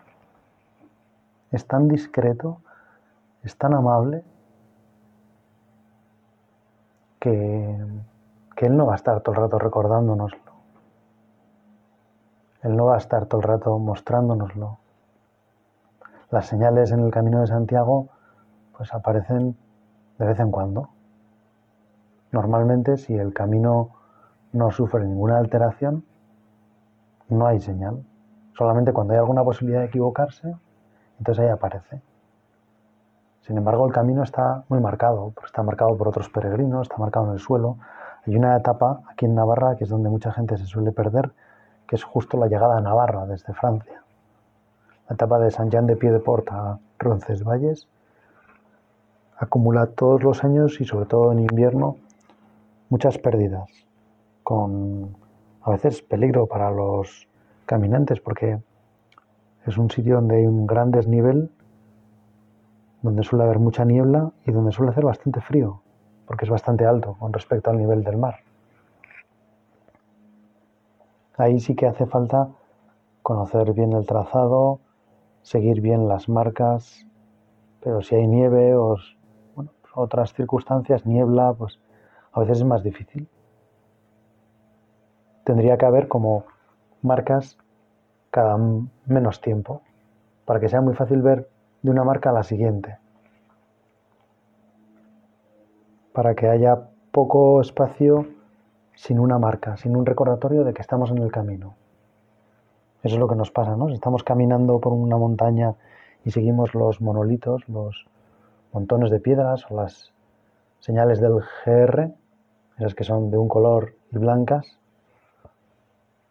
es 1.55 1.67
tan 1.67 1.87
discreto, 1.87 2.57
es 3.43 3.57
tan 3.57 3.73
amable, 3.73 4.23
que, 7.19 7.77
que 8.55 8.65
Él 8.65 8.77
no 8.77 8.85
va 8.85 8.93
a 8.93 8.95
estar 8.97 9.21
todo 9.21 9.35
el 9.35 9.41
rato 9.41 9.57
recordándonoslo. 9.57 10.51
Él 12.61 12.75
no 12.75 12.85
va 12.85 12.95
a 12.95 12.97
estar 12.97 13.25
todo 13.27 13.41
el 13.41 13.47
rato 13.47 13.77
mostrándonoslo. 13.79 14.79
Las 16.29 16.47
señales 16.47 16.91
en 16.91 16.99
el 16.99 17.11
camino 17.11 17.41
de 17.41 17.47
Santiago 17.47 18.09
pues 18.75 18.93
aparecen 18.93 19.55
de 20.17 20.25
vez 20.25 20.39
en 20.39 20.51
cuando. 20.51 20.89
Normalmente 22.31 22.97
si 22.97 23.15
el 23.15 23.33
camino 23.33 23.91
no 24.51 24.71
sufre 24.71 25.05
ninguna 25.05 25.37
alteración, 25.37 26.03
no 27.29 27.47
hay 27.47 27.59
señal. 27.59 28.03
Solamente 28.57 28.93
cuando 28.93 29.13
hay 29.13 29.19
alguna 29.19 29.43
posibilidad 29.43 29.81
de 29.81 29.87
equivocarse, 29.87 30.55
entonces 31.17 31.43
ahí 31.43 31.49
aparece. 31.49 32.01
Sin 33.41 33.57
embargo, 33.57 33.85
el 33.85 33.93
camino 33.93 34.23
está 34.23 34.63
muy 34.69 34.79
marcado, 34.79 35.33
está 35.45 35.61
marcado 35.61 35.95
por 35.97 36.07
otros 36.07 36.29
peregrinos, 36.29 36.83
está 36.83 36.97
marcado 36.97 37.27
en 37.27 37.33
el 37.33 37.39
suelo. 37.39 37.77
Hay 38.25 38.35
una 38.35 38.57
etapa 38.57 39.01
aquí 39.11 39.25
en 39.25 39.35
Navarra, 39.35 39.75
que 39.75 39.83
es 39.83 39.89
donde 39.89 40.09
mucha 40.09 40.31
gente 40.31 40.57
se 40.57 40.65
suele 40.65 40.91
perder, 40.91 41.31
que 41.87 41.95
es 41.95 42.03
justo 42.03 42.37
la 42.37 42.47
llegada 42.47 42.77
a 42.77 42.81
Navarra 42.81 43.27
desde 43.27 43.53
Francia. 43.53 44.01
La 45.07 45.13
etapa 45.13 45.37
de 45.37 45.51
San 45.51 45.69
Jean 45.69 45.85
de 45.85 45.95
Pied-de-Port 45.95 46.47
a 46.51 46.79
Roncesvalles 46.97 47.87
acumula 49.37 49.87
todos 49.87 50.23
los 50.23 50.43
años 50.43 50.79
y 50.81 50.85
sobre 50.85 51.05
todo 51.05 51.31
en 51.31 51.39
invierno 51.39 51.97
muchas 52.89 53.17
pérdidas, 53.17 53.69
con 54.43 55.15
a 55.61 55.71
veces 55.71 56.01
peligro 56.01 56.45
para 56.45 56.71
los 56.71 57.27
caminantes 57.65 58.19
porque 58.19 58.59
es 59.65 59.77
un 59.77 59.89
sitio 59.89 60.15
donde 60.15 60.37
hay 60.37 60.45
un 60.45 60.67
gran 60.67 60.91
desnivel, 60.91 61.49
donde 63.01 63.23
suele 63.23 63.45
haber 63.45 63.59
mucha 63.59 63.83
niebla 63.83 64.31
y 64.45 64.51
donde 64.51 64.71
suele 64.71 64.91
hacer 64.91 65.03
bastante 65.03 65.41
frío, 65.41 65.81
porque 66.27 66.45
es 66.45 66.51
bastante 66.51 66.85
alto 66.85 67.15
con 67.19 67.33
respecto 67.33 67.71
al 67.71 67.77
nivel 67.77 68.03
del 68.03 68.17
mar. 68.17 68.35
Ahí 71.37 71.59
sí 71.59 71.75
que 71.75 71.87
hace 71.87 72.05
falta 72.05 72.49
conocer 73.21 73.73
bien 73.73 73.93
el 73.93 74.05
trazado, 74.05 74.79
seguir 75.41 75.81
bien 75.81 76.07
las 76.07 76.29
marcas, 76.29 77.05
pero 77.81 78.01
si 78.01 78.15
hay 78.15 78.27
nieve 78.27 78.75
o 78.75 78.95
otras 79.95 80.33
circunstancias, 80.33 81.05
niebla, 81.05 81.53
pues 81.53 81.79
a 82.31 82.41
veces 82.41 82.57
es 82.59 82.63
más 82.65 82.83
difícil. 82.83 83.27
Tendría 85.43 85.77
que 85.77 85.85
haber 85.85 86.07
como 86.07 86.45
marcas 87.01 87.57
cada 88.31 88.57
menos 89.05 89.41
tiempo, 89.41 89.81
para 90.43 90.59
que 90.59 90.69
sea 90.69 90.81
muy 90.81 90.93
fácil 90.93 91.21
ver 91.21 91.49
de 91.81 91.91
una 91.91 92.03
marca 92.03 92.31
a 92.31 92.33
la 92.33 92.43
siguiente, 92.43 92.97
para 96.13 96.35
que 96.35 96.47
haya 96.47 96.89
poco 97.11 97.61
espacio 97.61 98.27
sin 98.95 99.19
una 99.19 99.37
marca, 99.37 99.77
sin 99.77 99.95
un 99.95 100.05
recordatorio 100.05 100.63
de 100.63 100.73
que 100.73 100.81
estamos 100.81 101.11
en 101.11 101.19
el 101.19 101.31
camino. 101.31 101.75
Eso 103.03 103.15
es 103.15 103.19
lo 103.19 103.27
que 103.27 103.35
nos 103.35 103.51
pasa, 103.51 103.75
¿no? 103.75 103.87
Si 103.87 103.93
estamos 103.93 104.23
caminando 104.23 104.79
por 104.79 104.91
una 104.91 105.17
montaña 105.17 105.75
y 106.23 106.31
seguimos 106.31 106.73
los 106.73 107.01
monolitos, 107.01 107.67
los 107.69 108.07
montones 108.75 109.09
de 109.09 109.21
piedras 109.21 109.65
o 109.69 109.75
las 109.77 110.11
señales 110.81 111.21
del 111.21 111.39
GR, 111.63 112.11
esas 112.77 112.93
que 112.93 113.05
son 113.05 113.31
de 113.31 113.37
un 113.37 113.47
color 113.47 113.95
y 114.11 114.17
blancas, 114.17 114.67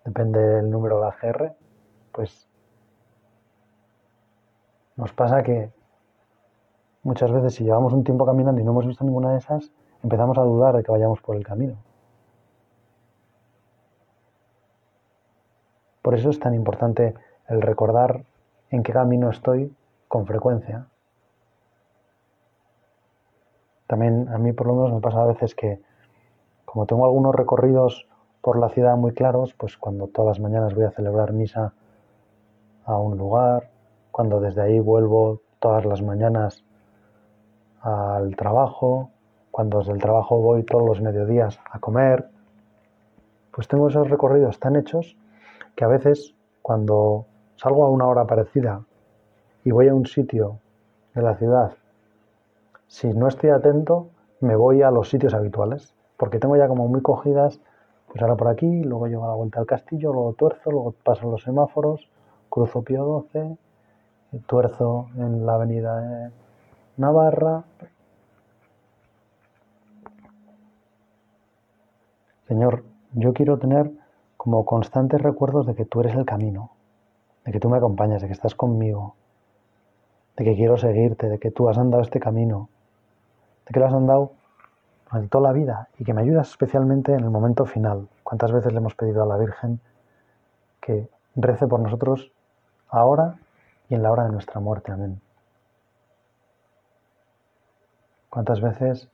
depende 0.04 0.38
del 0.38 0.70
número 0.70 0.96
de 0.96 1.06
la 1.06 1.16
GR, 1.18 1.54
pues 2.12 2.46
nos 4.96 5.10
pasa 5.14 5.42
que 5.42 5.72
muchas 7.02 7.32
veces 7.32 7.54
si 7.54 7.64
llevamos 7.64 7.94
un 7.94 8.04
tiempo 8.04 8.26
caminando 8.26 8.60
y 8.60 8.64
no 8.64 8.72
hemos 8.72 8.86
visto 8.86 9.04
ninguna 9.04 9.32
de 9.32 9.38
esas, 9.38 9.72
empezamos 10.02 10.36
a 10.36 10.42
dudar 10.42 10.76
de 10.76 10.82
que 10.82 10.92
vayamos 10.92 11.22
por 11.22 11.36
el 11.36 11.44
camino. 11.46 11.76
Por 16.02 16.14
eso 16.14 16.28
es 16.28 16.38
tan 16.38 16.52
importante 16.52 17.14
el 17.48 17.62
recordar 17.62 18.22
en 18.68 18.82
qué 18.82 18.92
camino 18.92 19.30
estoy 19.30 19.74
con 20.08 20.26
frecuencia. 20.26 20.88
También 23.94 24.28
a 24.28 24.38
mí 24.38 24.52
por 24.52 24.66
lo 24.66 24.74
menos 24.74 24.92
me 24.92 25.00
pasa 25.00 25.22
a 25.22 25.26
veces 25.26 25.54
que 25.54 25.80
como 26.64 26.84
tengo 26.84 27.04
algunos 27.04 27.32
recorridos 27.32 28.08
por 28.40 28.58
la 28.58 28.68
ciudad 28.68 28.96
muy 28.96 29.12
claros, 29.12 29.54
pues 29.54 29.76
cuando 29.76 30.08
todas 30.08 30.36
las 30.36 30.40
mañanas 30.40 30.74
voy 30.74 30.82
a 30.82 30.90
celebrar 30.90 31.32
misa 31.32 31.74
a 32.86 32.98
un 32.98 33.16
lugar, 33.16 33.70
cuando 34.10 34.40
desde 34.40 34.62
ahí 34.62 34.80
vuelvo 34.80 35.42
todas 35.60 35.84
las 35.84 36.02
mañanas 36.02 36.64
al 37.82 38.34
trabajo, 38.34 39.10
cuando 39.52 39.78
desde 39.78 39.92
el 39.92 40.00
trabajo 40.00 40.40
voy 40.40 40.64
todos 40.64 40.84
los 40.84 41.00
mediodías 41.00 41.60
a 41.70 41.78
comer, 41.78 42.28
pues 43.52 43.68
tengo 43.68 43.86
esos 43.86 44.10
recorridos 44.10 44.58
tan 44.58 44.74
hechos 44.74 45.16
que 45.76 45.84
a 45.84 45.88
veces 45.88 46.34
cuando 46.62 47.26
salgo 47.54 47.84
a 47.84 47.90
una 47.90 48.08
hora 48.08 48.26
parecida 48.26 48.82
y 49.62 49.70
voy 49.70 49.86
a 49.86 49.94
un 49.94 50.06
sitio 50.06 50.58
de 51.14 51.22
la 51.22 51.36
ciudad, 51.36 51.76
si 52.88 53.08
no 53.08 53.28
estoy 53.28 53.50
atento, 53.50 54.08
me 54.40 54.56
voy 54.56 54.82
a 54.82 54.90
los 54.90 55.08
sitios 55.08 55.34
habituales, 55.34 55.94
porque 56.16 56.38
tengo 56.38 56.56
ya 56.56 56.68
como 56.68 56.88
muy 56.88 57.02
cogidas, 57.02 57.60
pues 58.06 58.22
ahora 58.22 58.36
por 58.36 58.48
aquí, 58.48 58.82
luego 58.84 59.06
llego 59.06 59.24
a 59.24 59.28
la 59.28 59.34
vuelta 59.34 59.60
al 59.60 59.66
castillo, 59.66 60.12
luego 60.12 60.32
tuerzo, 60.34 60.70
luego 60.70 60.94
paso 61.02 61.30
los 61.30 61.42
semáforos, 61.42 62.08
cruzo 62.48 62.82
Pío 62.82 63.04
12, 63.04 63.56
tuerzo 64.46 65.08
en 65.16 65.46
la 65.46 65.54
avenida 65.54 66.00
de 66.00 66.30
Navarra. 66.96 67.64
Señor, 72.46 72.84
yo 73.12 73.32
quiero 73.32 73.58
tener 73.58 73.90
como 74.36 74.64
constantes 74.64 75.20
recuerdos 75.20 75.66
de 75.66 75.74
que 75.74 75.84
tú 75.84 76.00
eres 76.00 76.14
el 76.14 76.26
camino, 76.26 76.70
de 77.44 77.52
que 77.52 77.60
tú 77.60 77.68
me 77.68 77.78
acompañas, 77.78 78.20
de 78.20 78.28
que 78.28 78.34
estás 78.34 78.54
conmigo, 78.54 79.16
de 80.36 80.44
que 80.44 80.54
quiero 80.54 80.76
seguirte, 80.76 81.28
de 81.28 81.38
que 81.38 81.50
tú 81.50 81.68
has 81.68 81.78
andado 81.78 82.02
este 82.02 82.20
camino, 82.20 82.68
de 83.66 83.72
que 83.72 83.80
lo 83.80 83.86
has 83.86 83.94
andado 83.94 84.32
durante 85.06 85.28
toda 85.28 85.48
la 85.48 85.52
vida 85.52 85.88
y 85.98 86.04
que 86.04 86.14
me 86.14 86.22
ayudas 86.22 86.48
especialmente 86.48 87.12
en 87.12 87.20
el 87.20 87.30
momento 87.30 87.66
final. 87.66 88.08
¿Cuántas 88.22 88.52
veces 88.52 88.72
le 88.72 88.78
hemos 88.78 88.94
pedido 88.94 89.22
a 89.22 89.26
la 89.26 89.36
Virgen 89.36 89.80
que 90.80 91.08
rece 91.36 91.66
por 91.66 91.80
nosotros 91.80 92.32
ahora 92.88 93.36
y 93.88 93.94
en 93.94 94.02
la 94.02 94.10
hora 94.10 94.24
de 94.24 94.30
nuestra 94.30 94.60
muerte? 94.60 94.92
Amén. 94.92 95.20
¿Cuántas 98.30 98.60
veces 98.60 99.08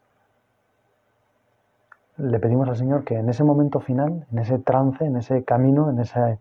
le 2.20 2.38
pedimos 2.38 2.68
al 2.68 2.76
Señor 2.76 3.04
que 3.04 3.16
en 3.16 3.28
ese 3.28 3.44
momento 3.44 3.80
final, 3.80 4.26
en 4.30 4.38
ese 4.38 4.58
trance, 4.58 5.04
en 5.04 5.16
ese 5.16 5.44
camino, 5.44 5.90
en 5.90 5.98
ese, 5.98 6.38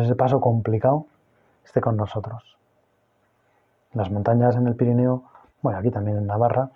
ese 0.00 0.14
paso 0.14 0.40
complicado, 0.40 1.06
esté 1.64 1.80
con 1.80 1.96
nosotros. 1.96 2.56
En 3.92 3.98
las 3.98 4.10
montañas 4.10 4.56
en 4.56 4.66
el 4.66 4.76
Pirineo, 4.76 5.24
bueno, 5.62 5.78
aquí 5.78 5.90
también 5.90 6.18
en 6.18 6.26
Navarra, 6.26 6.70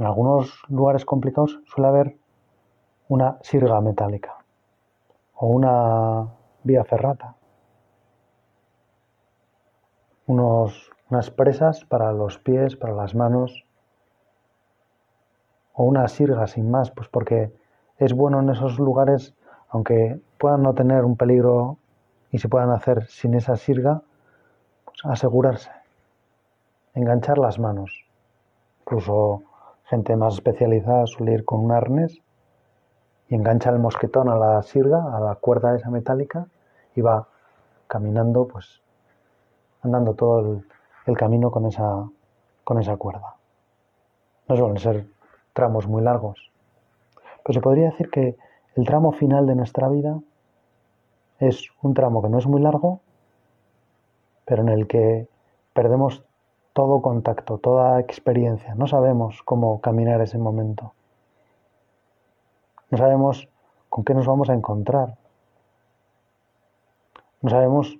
en 0.00 0.06
algunos 0.06 0.62
lugares 0.68 1.04
complicados 1.04 1.60
suele 1.66 1.88
haber 1.88 2.16
una 3.08 3.36
sirga 3.42 3.82
metálica 3.82 4.34
o 5.34 5.48
una 5.48 6.26
vía 6.62 6.84
ferrata, 6.84 7.36
unos, 10.26 10.90
unas 11.10 11.30
presas 11.30 11.84
para 11.84 12.12
los 12.12 12.38
pies, 12.38 12.76
para 12.76 12.94
las 12.94 13.14
manos, 13.14 13.66
o 15.74 15.84
una 15.84 16.08
sirga 16.08 16.46
sin 16.46 16.70
más, 16.70 16.90
pues 16.90 17.08
porque 17.08 17.52
es 17.98 18.14
bueno 18.14 18.40
en 18.40 18.48
esos 18.48 18.78
lugares, 18.78 19.34
aunque 19.68 20.18
puedan 20.38 20.62
no 20.62 20.74
tener 20.74 21.04
un 21.04 21.16
peligro 21.18 21.76
y 22.30 22.38
se 22.38 22.48
puedan 22.48 22.70
hacer 22.70 23.06
sin 23.06 23.34
esa 23.34 23.56
sirga, 23.56 24.02
pues 24.86 25.04
asegurarse, 25.04 25.70
enganchar 26.94 27.36
las 27.36 27.58
manos. 27.58 28.06
Incluso 28.80 29.42
gente 29.90 30.14
más 30.14 30.34
especializada 30.34 31.04
suele 31.06 31.34
ir 31.34 31.44
con 31.44 31.64
un 31.64 31.72
arnés 31.72 32.22
y 33.28 33.34
engancha 33.34 33.70
el 33.70 33.80
mosquetón 33.80 34.28
a 34.28 34.36
la 34.36 34.62
sirga, 34.62 35.16
a 35.16 35.18
la 35.18 35.34
cuerda 35.34 35.74
esa 35.74 35.90
metálica 35.90 36.46
y 36.94 37.00
va 37.00 37.26
caminando, 37.88 38.46
pues 38.46 38.82
andando 39.82 40.14
todo 40.14 40.62
el, 41.06 41.16
camino 41.16 41.50
con 41.50 41.66
esa, 41.66 42.08
con 42.62 42.78
esa 42.78 42.96
cuerda. 42.96 43.34
No 44.48 44.56
suelen 44.56 44.78
ser 44.78 45.06
tramos 45.52 45.88
muy 45.88 46.02
largos. 46.02 46.52
Pero 47.42 47.54
se 47.54 47.60
podría 47.60 47.90
decir 47.90 48.10
que 48.10 48.36
el 48.76 48.86
tramo 48.86 49.10
final 49.10 49.44
de 49.46 49.56
nuestra 49.56 49.88
vida 49.88 50.20
es 51.40 51.68
un 51.82 51.94
tramo 51.94 52.22
que 52.22 52.28
no 52.28 52.38
es 52.38 52.46
muy 52.46 52.60
largo, 52.60 53.00
pero 54.44 54.62
en 54.62 54.68
el 54.68 54.86
que 54.86 55.26
perdemos 55.72 56.22
todo 56.80 57.02
contacto, 57.02 57.58
toda 57.58 58.00
experiencia. 58.00 58.74
No 58.74 58.86
sabemos 58.86 59.42
cómo 59.44 59.82
caminar 59.82 60.22
ese 60.22 60.38
momento. 60.38 60.94
No 62.90 62.96
sabemos 62.96 63.50
con 63.90 64.02
qué 64.02 64.14
nos 64.14 64.26
vamos 64.26 64.48
a 64.48 64.54
encontrar. 64.54 65.18
No 67.42 67.50
sabemos 67.50 67.98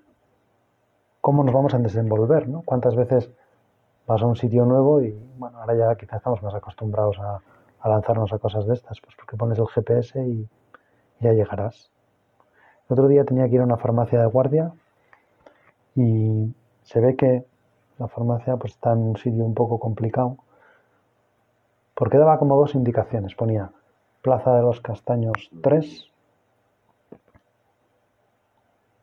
cómo 1.21 1.45
nos 1.45 1.53
vamos 1.53 1.75
a 1.75 1.79
desenvolver, 1.79 2.49
¿no? 2.49 2.63
Cuántas 2.63 2.97
veces 2.97 3.31
vas 4.07 4.23
a 4.23 4.27
un 4.27 4.37
sitio 4.37 4.65
nuevo 4.65 5.03
y, 5.03 5.13
bueno, 5.37 5.59
ahora 5.59 5.75
ya 5.75 5.95
quizás 5.97 6.17
estamos 6.17 6.43
más 6.43 6.55
acostumbrados 6.55 7.19
a, 7.19 7.43
lanzarnos 7.87 8.33
a 8.33 8.39
cosas 8.39 8.67
de 8.67 8.73
estas, 8.73 8.99
pues 9.03 9.15
porque 9.15 9.37
pones 9.37 9.59
el 9.59 9.67
GPS 9.67 10.27
y 10.27 10.49
ya 11.19 11.35
llegarás. 11.35 11.91
El 12.89 12.95
otro 12.95 13.09
día 13.09 13.27
tenía 13.27 13.47
que 13.47 13.57
ir 13.57 13.61
a 13.61 13.65
una 13.65 13.77
farmacia 13.77 14.23
de 14.23 14.27
guardia 14.27 14.73
y 15.95 16.55
se 16.81 17.01
ve 17.01 17.15
que 17.15 17.50
la 18.01 18.09
farmacia 18.09 18.57
pues 18.57 18.73
está 18.73 18.93
en 18.93 18.99
un 18.99 19.17
sitio 19.17 19.45
un 19.45 19.55
poco 19.55 19.79
complicado 19.79 20.39
porque 21.95 22.17
daba 22.17 22.39
como 22.39 22.57
dos 22.57 22.75
indicaciones. 22.75 23.35
Ponía 23.35 23.71
Plaza 24.23 24.55
de 24.55 24.63
los 24.63 24.81
Castaños 24.81 25.51
3 25.63 26.11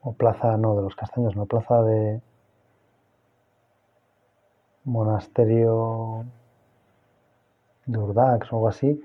o 0.02 0.14
Plaza, 0.14 0.58
no, 0.58 0.76
de 0.76 0.82
los 0.82 0.96
Castaños, 0.96 1.36
no, 1.36 1.46
Plaza 1.46 1.84
de 1.84 2.22
Monasterio 4.84 6.26
de 7.86 8.00
Urdax 8.00 8.52
o 8.52 8.56
algo 8.56 8.68
así. 8.68 9.00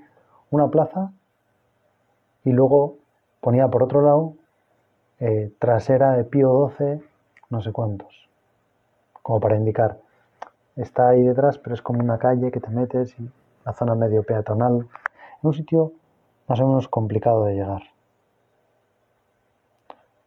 Una 0.49 0.69
plaza 0.69 1.11
y 2.43 2.51
luego 2.51 2.97
ponía 3.41 3.67
por 3.67 3.83
otro 3.83 4.01
lado 4.01 4.33
eh, 5.19 5.51
trasera 5.59 6.13
de 6.13 6.23
Pío 6.23 6.71
XII, 6.77 6.99
no 7.49 7.61
sé 7.61 7.71
cuántos, 7.71 8.27
como 9.23 9.39
para 9.39 9.55
indicar. 9.55 9.97
Está 10.75 11.09
ahí 11.09 11.23
detrás, 11.23 11.57
pero 11.57 11.73
es 11.73 11.81
como 11.81 12.01
una 12.01 12.19
calle 12.19 12.51
que 12.51 12.59
te 12.59 12.69
metes 12.69 13.17
y 13.19 13.29
la 13.65 13.73
zona 13.73 13.95
medio 13.95 14.23
peatonal, 14.23 14.73
en 14.81 14.87
un 15.41 15.53
sitio 15.53 15.93
más 16.47 16.59
o 16.59 16.67
menos 16.67 16.87
complicado 16.87 17.45
de 17.45 17.55
llegar. 17.55 17.81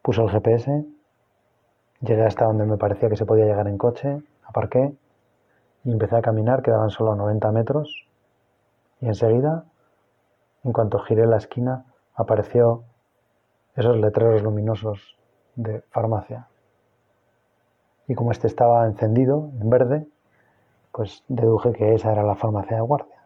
Puse 0.02 0.22
el 0.22 0.30
GPS, 0.30 0.84
llegué 2.00 2.24
hasta 2.24 2.46
donde 2.46 2.64
me 2.64 2.76
parecía 2.76 3.08
que 3.08 3.16
se 3.16 3.26
podía 3.26 3.44
llegar 3.44 3.68
en 3.68 3.76
coche, 3.76 4.22
aparqué 4.44 4.94
y 5.84 5.92
empecé 5.92 6.16
a 6.16 6.22
caminar, 6.22 6.62
quedaban 6.62 6.90
solo 6.90 7.14
90 7.14 7.52
metros 7.52 8.08
y 9.00 9.06
enseguida, 9.06 9.64
en 10.64 10.72
cuanto 10.72 10.98
giré 11.00 11.26
la 11.26 11.36
esquina, 11.36 11.84
apareció 12.14 12.84
esos 13.74 13.96
letreros 13.98 14.42
luminosos 14.42 15.16
de 15.54 15.82
farmacia. 15.90 16.48
Y 18.08 18.14
como 18.14 18.32
este 18.32 18.46
estaba 18.46 18.86
encendido, 18.86 19.50
en 19.60 19.70
verde, 19.70 20.06
pues 20.92 21.24
deduje 21.28 21.72
que 21.72 21.94
esa 21.94 22.12
era 22.12 22.22
la 22.22 22.36
farmacia 22.36 22.76
de 22.76 22.82
guardia. 22.82 23.22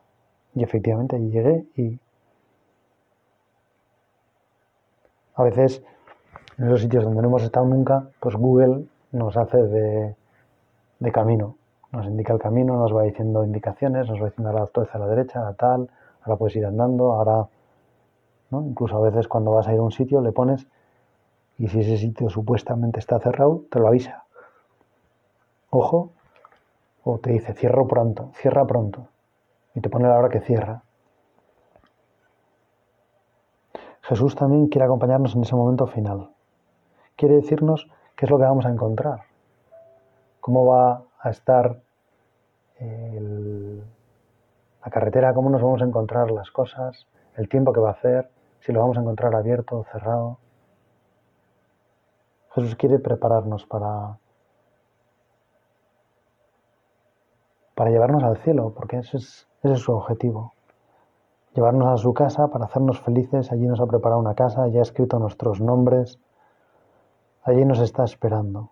Y 0.55 0.63
efectivamente 0.63 1.19
llegué 1.21 1.67
y 1.77 2.01
a 5.35 5.43
veces 5.43 5.83
en 6.59 6.67
esos 6.67 6.83
sitios 6.83 7.05
donde 7.05 7.23
no 7.23 7.29
hemos 7.29 7.43
estado 7.43 7.67
nunca, 7.67 8.11
pues 8.21 8.37
Google 8.37 8.85
nos 9.13 9.37
hace 9.37 9.57
de, 9.63 11.13
camino. 11.13 11.57
Nos 11.93 12.07
indica 12.07 12.33
el 12.33 12.39
camino, 12.39 12.77
nos 12.77 12.95
va 12.95 13.03
diciendo 13.03 13.45
indicaciones, 13.45 14.09
nos 14.09 14.21
va 14.21 14.27
diciendo 14.27 14.51
ahora 14.51 14.71
a 14.93 14.99
la 14.99 15.07
derecha, 15.07 15.49
a 15.49 15.55
tal, 15.55 15.89
ahora 16.23 16.39
puedes 16.39 16.57
ir 16.57 16.67
andando, 16.67 17.13
ahora, 17.13 17.49
¿no? 18.51 18.63
Incluso 18.63 18.97
a 18.97 19.01
veces 19.01 19.27
cuando 19.27 19.53
vas 19.53 19.67
a 19.69 19.73
ir 19.73 19.79
a 19.79 19.83
un 19.83 19.91
sitio 19.91 20.21
le 20.21 20.33
pones 20.33 20.67
y 21.59 21.69
si 21.69 21.81
ese 21.81 21.97
sitio 21.97 22.29
supuestamente 22.29 23.01
está 23.01 23.19
cerrado, 23.19 23.65
te 23.71 23.81
lo 23.81 23.89
avisa. 23.89 24.25
Ojo, 25.71 26.11
o 27.05 27.19
te 27.19 27.31
dice 27.31 27.55
cierro 27.55 27.87
pronto, 27.87 28.31
cierra 28.35 28.67
pronto 28.67 29.07
y 29.75 29.81
te 29.81 29.89
pone 29.89 30.09
la 30.09 30.19
hora 30.19 30.29
que 30.29 30.41
cierra. 30.41 30.83
Jesús 34.03 34.35
también 34.35 34.67
quiere 34.67 34.87
acompañarnos 34.87 35.37
en 35.37 35.43
ese 35.43 35.55
momento 35.55 35.87
final. 35.87 36.31
Quiere 37.15 37.37
decirnos 37.37 37.89
qué 38.17 38.27
es 38.27 38.31
lo 38.31 38.39
que 38.39 38.45
vamos 38.45 38.67
a 38.67 38.71
encontrar, 38.71 39.21
cómo 40.41 40.67
va 40.67 41.05
a 41.21 41.31
estar 41.31 41.81
la 42.81 44.91
carretera, 44.91 45.35
cómo 45.35 45.51
nos 45.51 45.63
vamos 45.63 45.83
a 45.83 45.85
encontrar 45.85 46.31
las 46.31 46.51
cosas, 46.51 47.07
el 47.37 47.49
tiempo 47.49 47.73
que 47.73 47.81
va 47.81 47.91
a 47.91 47.93
hacer, 47.93 48.31
si 48.61 48.73
lo 48.73 48.81
vamos 48.81 48.97
a 48.97 49.03
encontrar 49.03 49.37
abierto 49.37 49.79
o 49.79 49.85
cerrado. 49.85 50.39
Jesús 52.55 52.75
quiere 52.75 52.99
prepararnos 52.99 53.67
para 53.67 54.19
para 57.81 57.93
llevarnos 57.93 58.23
al 58.25 58.37
cielo, 58.43 58.75
porque 58.77 58.99
ese 58.99 59.17
es, 59.17 59.47
su 59.77 59.93
objetivo. 59.93 60.53
Llevarnos 61.55 61.89
a 61.89 61.97
su 61.97 62.13
casa 62.13 62.49
para 62.49 62.67
hacernos 62.67 63.01
felices. 63.01 63.51
Allí 63.51 63.67
nos 63.67 63.81
ha 63.81 63.87
preparado 63.87 64.21
una 64.21 64.35
casa, 64.35 64.69
ya 64.69 64.81
ha 64.81 64.83
escrito 64.83 65.19
nuestros 65.19 65.63
nombres. 65.63 66.19
Allí 67.43 67.65
nos 67.65 67.81
está 67.81 68.05
esperando. 68.05 68.69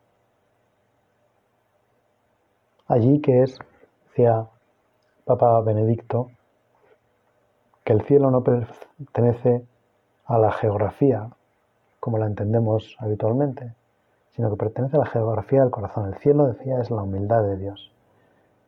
Allí 2.87 3.23
que 3.23 3.45
es, 3.45 3.59
decía 4.09 4.47
Papa 5.25 5.59
Benedicto, 5.63 6.29
que 7.85 7.95
el 7.95 8.03
cielo 8.03 8.31
no 8.31 8.45
pertenece 8.45 9.65
a 10.27 10.37
la 10.37 10.53
geografía 10.53 11.31
como 11.99 12.19
la 12.19 12.27
entendemos 12.27 12.95
habitualmente, 12.99 13.73
sino 14.33 14.51
que 14.51 14.57
pertenece 14.57 14.99
a 14.99 15.01
la 15.01 15.07
geografía 15.07 15.63
del 15.63 15.71
corazón. 15.71 16.13
El 16.13 16.19
cielo, 16.19 16.47
decía, 16.47 16.79
es 16.79 16.91
la 16.91 17.05
humildad 17.05 17.43
de 17.45 17.57
Dios. 17.57 17.91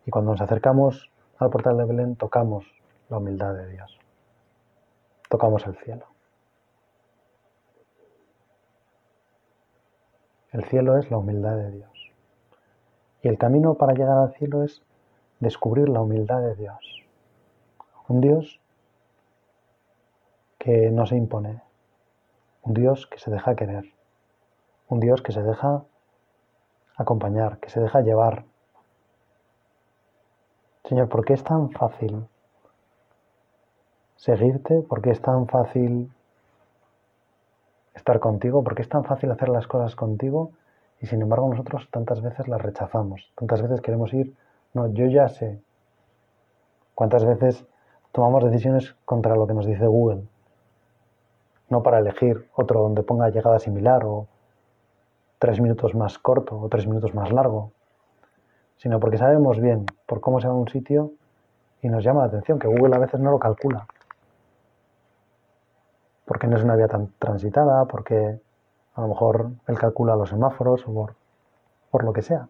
Y 0.07 0.11
cuando 0.11 0.33
nos 0.33 0.41
acercamos 0.41 1.11
al 1.39 1.51
portal 1.51 1.77
de 1.77 1.85
Belén, 1.85 2.17
tocamos 2.17 2.65
la 3.09 3.19
humildad 3.19 3.55
de 3.55 3.69
Dios. 3.69 3.99
Tocamos 5.29 5.67
el 5.67 5.77
cielo. 5.77 6.07
El 10.53 10.65
cielo 10.65 10.99
es 10.99 11.11
la 11.11 11.19
humildad 11.19 11.57
de 11.57 11.71
Dios. 11.71 12.13
Y 13.23 13.29
el 13.29 13.39
camino 13.39 13.75
para 13.75 13.93
llegar 13.93 14.19
al 14.19 14.33
cielo 14.35 14.65
es 14.65 14.83
descubrir 15.39 15.89
la 15.89 16.01
humildad 16.01 16.41
de 16.41 16.57
Dios. 16.57 17.07
Un 18.09 18.21
Dios 18.21 18.61
que 20.59 20.91
no 20.91 21.07
se 21.07 21.17
impone. 21.17 21.63
Un 22.63 22.75
Dios 22.75 23.07
que 23.07 23.19
se 23.19 23.31
deja 23.31 23.55
querer. 23.55 23.85
Un 24.89 25.01
Dios 25.01 25.23
que 25.23 25.33
se 25.33 25.43
deja 25.43 25.85
acompañar, 26.97 27.59
que 27.59 27.71
se 27.71 27.81
deja 27.81 28.01
llevar 28.01 28.45
Señor, 30.91 31.09
¿por 31.09 31.25
qué 31.25 31.35
es 31.35 31.45
tan 31.45 31.71
fácil 31.71 32.27
seguirte? 34.17 34.83
¿Por 34.83 35.01
qué 35.01 35.11
es 35.11 35.23
tan 35.23 35.47
fácil 35.47 36.11
estar 37.95 38.19
contigo? 38.19 38.65
¿Por 38.65 38.75
qué 38.75 38.83
es 38.83 38.89
tan 38.89 39.05
fácil 39.05 39.31
hacer 39.31 39.51
las 39.51 39.69
cosas 39.69 39.95
contigo? 39.95 40.51
Y 41.01 41.07
sin 41.07 41.23
embargo 41.23 41.49
nosotros 41.49 41.87
tantas 41.93 42.21
veces 42.23 42.49
las 42.49 42.61
rechazamos. 42.61 43.31
Tantas 43.37 43.63
veces 43.63 43.81
queremos 43.83 44.13
ir, 44.13 44.35
no, 44.75 44.89
yo 44.89 45.07
ya 45.07 45.29
sé. 45.29 45.61
¿Cuántas 46.97 47.25
veces 47.25 47.65
tomamos 48.11 48.43
decisiones 48.43 48.97
contra 49.05 49.37
lo 49.37 49.47
que 49.47 49.55
nos 49.55 49.67
dice 49.67 49.87
Google? 49.87 50.25
No 51.69 51.85
para 51.85 52.01
elegir 52.01 52.49
otro 52.57 52.81
donde 52.81 53.05
ponga 53.05 53.31
llegada 53.31 53.61
similar 53.61 54.05
o 54.05 54.27
tres 55.39 55.61
minutos 55.61 55.95
más 55.95 56.19
corto 56.19 56.59
o 56.59 56.69
tres 56.69 56.89
minutos 56.89 57.15
más 57.15 57.31
largo 57.31 57.71
sino 58.81 58.99
porque 58.99 59.19
sabemos 59.19 59.61
bien 59.61 59.85
por 60.07 60.21
cómo 60.21 60.41
se 60.41 60.49
va 60.49 60.55
un 60.55 60.69
sitio 60.69 61.13
y 61.83 61.89
nos 61.89 62.03
llama 62.03 62.23
la 62.23 62.29
atención, 62.29 62.59
que 62.59 62.67
Google 62.67 62.97
a 62.97 62.99
veces 62.99 63.21
no 63.21 63.31
lo 63.31 63.39
calcula. 63.39 63.87
Porque 66.25 66.47
no 66.47 66.57
es 66.57 66.65
una 66.65 66.77
vía 66.77 66.89
tan 66.89 67.13
transitada, 67.19 67.85
porque 67.85 68.41
a 68.95 69.01
lo 69.03 69.09
mejor 69.09 69.51
él 69.67 69.79
calcula 69.79 70.17
los 70.17 70.31
semáforos 70.31 70.87
o 70.87 71.11
por, 71.91 72.05
lo 72.05 72.13
que 72.15 72.23
sea. 72.23 72.49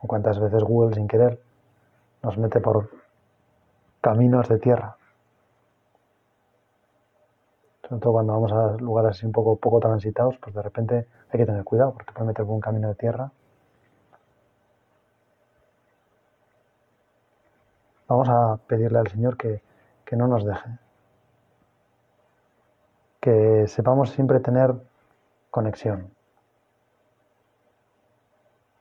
O 0.00 0.08
cuántas 0.08 0.40
veces 0.40 0.64
Google 0.64 0.94
sin 0.94 1.06
querer 1.06 1.40
nos 2.22 2.36
mete 2.36 2.60
por 2.60 2.90
caminos 4.00 4.48
de 4.48 4.58
tierra. 4.58 4.96
Sobre 7.88 8.00
todo 8.00 8.12
cuando 8.14 8.32
vamos 8.32 8.52
a 8.52 8.76
lugares 8.78 9.12
así 9.12 9.26
un 9.26 9.32
poco, 9.32 9.56
poco 9.56 9.78
transitados, 9.78 10.36
pues 10.38 10.54
de 10.56 10.62
repente 10.62 11.06
hay 11.30 11.38
que 11.38 11.46
tener 11.46 11.62
cuidado 11.62 11.92
porque 11.92 12.12
puede 12.12 12.26
meter 12.26 12.44
por 12.44 12.54
un 12.54 12.60
camino 12.60 12.88
de 12.88 12.94
tierra 12.96 13.30
Vamos 18.14 18.28
a 18.28 18.58
pedirle 18.68 19.00
al 19.00 19.08
Señor 19.08 19.36
que, 19.36 19.60
no 20.12 20.28
nos 20.28 20.44
deje. 20.44 20.70
Que 23.18 23.66
sepamos 23.66 24.10
siempre 24.10 24.38
tener 24.38 24.72
conexión. 25.50 26.12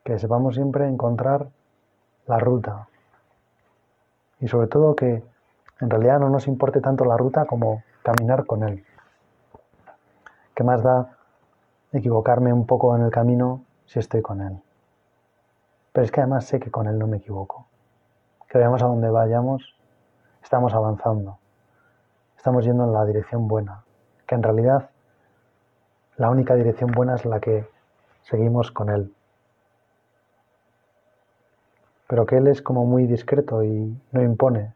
Que 0.04 0.20
sepamos 0.20 0.54
siempre 0.54 0.88
encontrar 0.88 1.48
la 2.28 2.38
ruta. 2.38 2.88
Y 4.40 4.48
sobre 4.50 4.68
todo 4.68 4.96
que 4.96 5.24
en 5.80 5.90
realidad 5.90 6.20
no 6.20 6.30
nos 6.30 6.48
importe 6.48 6.80
tanto 6.80 7.04
la 7.04 7.18
ruta 7.18 7.46
como 7.46 7.82
caminar 8.04 8.46
con 8.46 8.62
Él. 8.62 8.86
¿Qué 10.54 10.64
más 10.64 10.84
da 10.84 11.18
equivocarme 11.92 12.54
un 12.54 12.68
poco 12.68 12.96
en 12.96 13.02
el 13.02 13.10
camino 13.10 13.64
si 13.88 13.98
estoy 13.98 14.22
con 14.22 14.42
Él? 14.42 14.62
Pero 15.92 16.06
es 16.06 16.12
que 16.12 16.22
además 16.22 16.46
sé 16.46 16.60
que 16.60 16.70
con 16.70 16.86
Él 16.86 17.00
no 17.00 17.08
me 17.08 17.18
equivoco 17.18 17.66
que 18.54 18.60
veamos 18.60 18.84
a 18.84 18.86
donde 18.86 19.10
vayamos, 19.10 19.76
estamos 20.44 20.76
avanzando, 20.76 21.40
estamos 22.38 22.64
yendo 22.64 22.84
en 22.84 22.94
la 22.94 23.04
dirección 23.04 23.48
buena, 23.48 23.84
que 24.28 24.36
en 24.36 24.44
realidad 24.44 24.92
la 26.18 26.30
única 26.30 26.54
dirección 26.54 26.92
buena 26.92 27.16
es 27.16 27.26
la 27.26 27.40
que 27.40 27.68
seguimos 28.22 28.70
con 28.70 28.92
Él. 28.92 29.12
Pero 32.06 32.28
que 32.28 32.38
Él 32.38 32.46
es 32.46 32.62
como 32.62 32.86
muy 32.86 33.08
discreto 33.08 33.64
y 33.64 34.00
no 34.12 34.22
impone. 34.22 34.76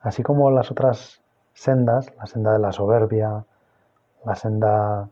Así 0.00 0.24
como 0.24 0.50
las 0.50 0.72
otras 0.72 1.22
sendas, 1.54 2.12
la 2.16 2.26
senda 2.26 2.52
de 2.52 2.58
la 2.58 2.72
soberbia, 2.72 3.44
la 4.24 4.34
senda 4.34 5.08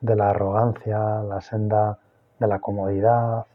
de 0.00 0.14
la 0.14 0.30
arrogancia, 0.30 1.20
la 1.24 1.40
senda 1.40 1.98
de 2.40 2.46
la 2.48 2.58
comodidad, 2.58 3.46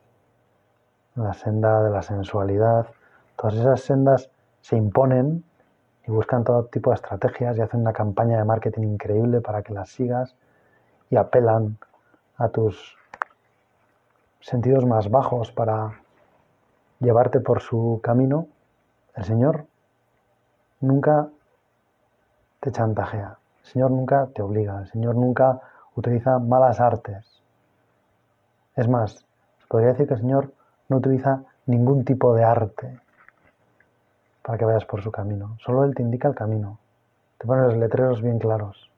la 1.16 1.34
senda 1.34 1.84
de 1.84 1.90
la 1.90 2.02
sensualidad, 2.02 2.88
todas 3.36 3.56
esas 3.56 3.82
sendas 3.82 4.30
se 4.62 4.78
imponen 4.78 5.44
y 6.08 6.12
buscan 6.12 6.44
todo 6.44 6.66
tipo 6.66 6.92
de 6.92 6.96
estrategias 6.96 7.58
y 7.58 7.62
hacen 7.62 7.82
una 7.82 7.94
campaña 7.94 8.38
de 8.38 8.46
marketing 8.46 8.84
increíble 8.84 9.42
para 9.42 9.64
que 9.64 9.74
las 9.74 9.90
sigas 9.90 10.36
y 11.10 11.18
apelan 11.18 11.78
a 12.38 12.50
tus 12.50 12.96
sentidos 14.40 14.86
más 14.86 15.10
bajos 15.10 15.52
para 15.52 16.00
llevarte 17.00 17.40
por 17.40 17.62
su 17.62 18.00
camino, 18.04 18.48
el 19.16 19.24
Señor 19.24 19.66
nunca 20.82 21.30
te 22.60 22.72
chantajea, 22.72 23.38
el 23.64 23.66
Señor 23.66 23.92
nunca 23.92 24.28
te 24.34 24.42
obliga, 24.42 24.80
el 24.80 24.88
Señor 24.88 25.16
nunca 25.16 25.60
utiliza 25.96 26.38
malas 26.40 26.80
artes. 26.80 27.35
Es 28.76 28.90
más, 28.90 29.26
podría 29.70 29.90
decir 29.90 30.08
que 30.08 30.16
el 30.16 30.20
Señor 30.20 30.52
no 30.90 30.98
utiliza 30.98 31.44
ningún 31.66 32.04
tipo 32.04 32.34
de 32.36 32.44
arte 32.44 33.00
para 34.44 34.58
que 34.58 34.66
vayas 34.66 34.86
por 34.86 35.02
su 35.02 35.12
camino. 35.12 35.58
Solo 35.64 35.84
Él 35.86 35.96
te 35.96 36.04
indica 36.04 36.28
el 36.28 36.36
camino. 36.36 36.78
Te 37.38 37.48
pone 37.48 37.64
los 37.64 37.78
letreros 37.78 38.22
bien 38.22 38.38
claros. 38.38 38.90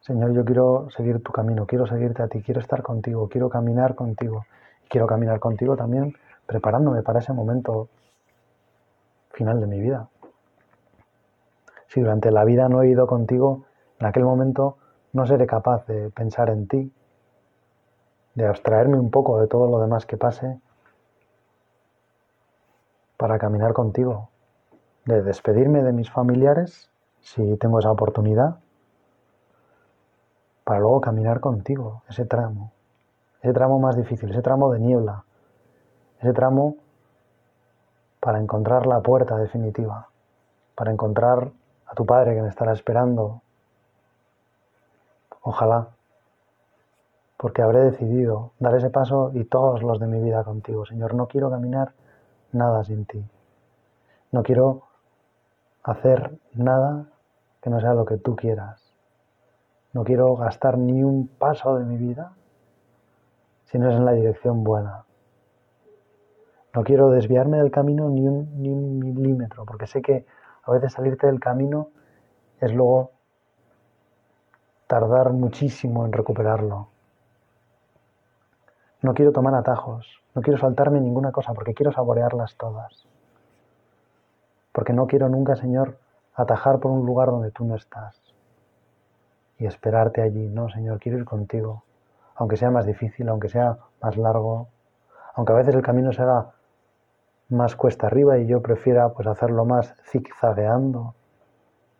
Señor, 0.00 0.32
yo 0.32 0.44
quiero 0.44 0.88
seguir 0.90 1.22
tu 1.22 1.30
camino, 1.30 1.64
quiero 1.64 1.86
seguirte 1.86 2.22
a 2.22 2.28
ti, 2.28 2.42
quiero 2.42 2.60
estar 2.60 2.82
contigo, 2.82 3.28
quiero 3.28 3.48
caminar 3.48 3.94
contigo. 3.94 4.44
Y 4.84 4.88
quiero 4.88 5.06
caminar 5.06 5.38
contigo 5.38 5.76
también 5.76 6.16
preparándome 6.46 7.02
para 7.02 7.20
ese 7.20 7.32
momento 7.32 7.88
final 9.30 9.60
de 9.60 9.66
mi 9.68 9.80
vida. 9.80 10.08
Si 11.92 12.00
durante 12.00 12.30
la 12.30 12.44
vida 12.44 12.70
no 12.70 12.80
he 12.80 12.88
ido 12.88 13.06
contigo, 13.06 13.66
en 14.00 14.06
aquel 14.06 14.24
momento 14.24 14.78
no 15.12 15.26
seré 15.26 15.46
capaz 15.46 15.84
de 15.86 16.08
pensar 16.08 16.48
en 16.48 16.66
ti, 16.66 16.90
de 18.34 18.46
abstraerme 18.46 18.98
un 18.98 19.10
poco 19.10 19.38
de 19.38 19.46
todo 19.46 19.70
lo 19.70 19.78
demás 19.78 20.06
que 20.06 20.16
pase 20.16 20.58
para 23.18 23.38
caminar 23.38 23.74
contigo, 23.74 24.30
de 25.04 25.22
despedirme 25.22 25.82
de 25.82 25.92
mis 25.92 26.10
familiares 26.10 26.90
si 27.20 27.58
tengo 27.58 27.78
esa 27.78 27.90
oportunidad, 27.90 28.56
para 30.64 30.80
luego 30.80 31.02
caminar 31.02 31.40
contigo, 31.40 32.04
ese 32.08 32.24
tramo, 32.24 32.72
ese 33.42 33.52
tramo 33.52 33.78
más 33.78 33.98
difícil, 33.98 34.30
ese 34.30 34.40
tramo 34.40 34.72
de 34.72 34.80
niebla, 34.80 35.24
ese 36.20 36.32
tramo 36.32 36.76
para 38.18 38.40
encontrar 38.40 38.86
la 38.86 39.02
puerta 39.02 39.36
definitiva, 39.36 40.08
para 40.74 40.90
encontrar 40.90 41.52
a 41.92 41.94
tu 41.94 42.06
Padre 42.06 42.34
que 42.34 42.40
me 42.40 42.48
estará 42.48 42.72
esperando. 42.72 43.42
Ojalá 45.42 45.88
porque 47.36 47.60
habré 47.60 47.80
decidido 47.80 48.52
dar 48.60 48.74
ese 48.76 48.88
paso 48.88 49.30
y 49.34 49.44
todos 49.44 49.82
los 49.82 50.00
de 50.00 50.06
mi 50.06 50.20
vida 50.20 50.42
contigo. 50.42 50.86
Señor, 50.86 51.14
no 51.14 51.26
quiero 51.26 51.50
caminar 51.50 51.92
nada 52.52 52.82
sin 52.84 53.04
ti. 53.04 53.22
No 54.30 54.42
quiero 54.42 54.84
hacer 55.82 56.38
nada 56.54 57.06
que 57.60 57.68
no 57.68 57.78
sea 57.80 57.92
lo 57.92 58.06
que 58.06 58.16
tú 58.16 58.36
quieras. 58.36 58.80
No 59.92 60.04
quiero 60.04 60.34
gastar 60.36 60.78
ni 60.78 61.02
un 61.02 61.26
paso 61.26 61.76
de 61.76 61.84
mi 61.84 61.98
vida 61.98 62.32
si 63.64 63.78
no 63.78 63.90
es 63.90 63.96
en 63.96 64.06
la 64.06 64.12
dirección 64.12 64.64
buena. 64.64 65.04
No 66.74 66.84
quiero 66.84 67.10
desviarme 67.10 67.58
del 67.58 67.70
camino 67.70 68.08
ni 68.08 68.26
un, 68.26 68.62
ni 68.62 68.70
un 68.70 68.98
milímetro, 68.98 69.66
porque 69.66 69.86
sé 69.86 70.00
que 70.00 70.24
a 70.64 70.72
veces 70.72 70.92
salirte 70.92 71.26
del 71.26 71.40
camino 71.40 71.88
es 72.60 72.72
luego 72.72 73.10
tardar 74.86 75.32
muchísimo 75.32 76.04
en 76.06 76.12
recuperarlo. 76.12 76.88
No 79.00 79.14
quiero 79.14 79.32
tomar 79.32 79.54
atajos, 79.54 80.22
no 80.34 80.42
quiero 80.42 80.58
saltarme 80.58 81.00
ninguna 81.00 81.32
cosa 81.32 81.54
porque 81.54 81.74
quiero 81.74 81.92
saborearlas 81.92 82.56
todas. 82.56 83.06
Porque 84.70 84.92
no 84.92 85.06
quiero 85.06 85.28
nunca, 85.28 85.56
Señor, 85.56 85.98
atajar 86.34 86.78
por 86.78 86.90
un 86.90 87.04
lugar 87.04 87.28
donde 87.28 87.50
tú 87.50 87.64
no 87.64 87.74
estás 87.74 88.20
y 89.58 89.66
esperarte 89.66 90.22
allí. 90.22 90.48
No, 90.48 90.68
Señor, 90.68 90.98
quiero 91.00 91.18
ir 91.18 91.24
contigo, 91.24 91.84
aunque 92.36 92.56
sea 92.56 92.70
más 92.70 92.86
difícil, 92.86 93.28
aunque 93.28 93.48
sea 93.48 93.78
más 94.00 94.16
largo, 94.16 94.68
aunque 95.34 95.52
a 95.52 95.56
veces 95.56 95.74
el 95.74 95.82
camino 95.82 96.12
se 96.12 96.22
haga 96.22 96.52
más 97.52 97.76
cuesta 97.76 98.06
arriba 98.06 98.38
y 98.38 98.46
yo 98.46 98.62
prefiera 98.62 99.10
pues 99.10 99.28
hacerlo 99.28 99.64
más 99.64 99.94
zigzagueando. 100.10 101.14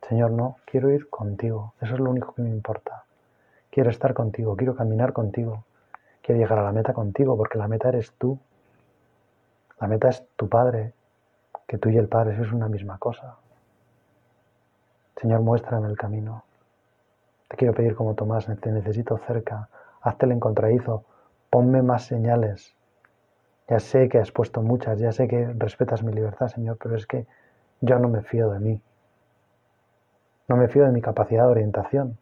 Señor, 0.08 0.32
no, 0.32 0.56
quiero 0.64 0.90
ir 0.90 1.08
contigo, 1.08 1.74
eso 1.80 1.94
es 1.94 2.00
lo 2.00 2.10
único 2.10 2.34
que 2.34 2.42
me 2.42 2.50
importa. 2.50 3.04
Quiero 3.70 3.90
estar 3.90 4.14
contigo, 4.14 4.56
quiero 4.56 4.74
caminar 4.74 5.12
contigo. 5.12 5.64
Quiero 6.22 6.40
llegar 6.40 6.58
a 6.58 6.64
la 6.64 6.72
meta 6.72 6.92
contigo 6.92 7.36
porque 7.36 7.58
la 7.58 7.68
meta 7.68 7.88
eres 7.88 8.12
tú. 8.12 8.38
La 9.80 9.88
meta 9.88 10.08
es 10.08 10.24
tu 10.36 10.48
Padre, 10.48 10.92
que 11.66 11.78
tú 11.78 11.88
y 11.88 11.96
el 11.96 12.08
Padre 12.08 12.40
es 12.40 12.52
una 12.52 12.68
misma 12.68 12.98
cosa. 12.98 13.36
Señor, 15.16 15.40
muéstrame 15.40 15.88
el 15.88 15.96
camino. 15.96 16.44
Te 17.48 17.56
quiero 17.56 17.74
pedir 17.74 17.94
como 17.94 18.14
Tomás, 18.14 18.46
te 18.46 18.70
necesito 18.70 19.18
cerca. 19.18 19.68
Hazte 20.00 20.26
el 20.26 20.32
encontradizo. 20.32 21.04
Ponme 21.50 21.82
más 21.82 22.04
señales. 22.04 22.74
Ya 23.68 23.78
sé 23.80 24.08
que 24.08 24.18
has 24.18 24.32
puesto 24.32 24.62
muchas, 24.62 24.98
ya 24.98 25.12
sé 25.12 25.28
que 25.28 25.52
respetas 25.56 26.02
mi 26.02 26.12
libertad, 26.12 26.48
Señor, 26.48 26.78
pero 26.82 26.96
es 26.96 27.06
que 27.06 27.26
yo 27.80 27.98
no 27.98 28.08
me 28.08 28.22
fío 28.22 28.50
de 28.50 28.60
mí. 28.60 28.82
No 30.48 30.56
me 30.56 30.68
fío 30.68 30.84
de 30.84 30.92
mi 30.92 31.00
capacidad 31.00 31.44
de 31.44 31.50
orientación. 31.50 32.18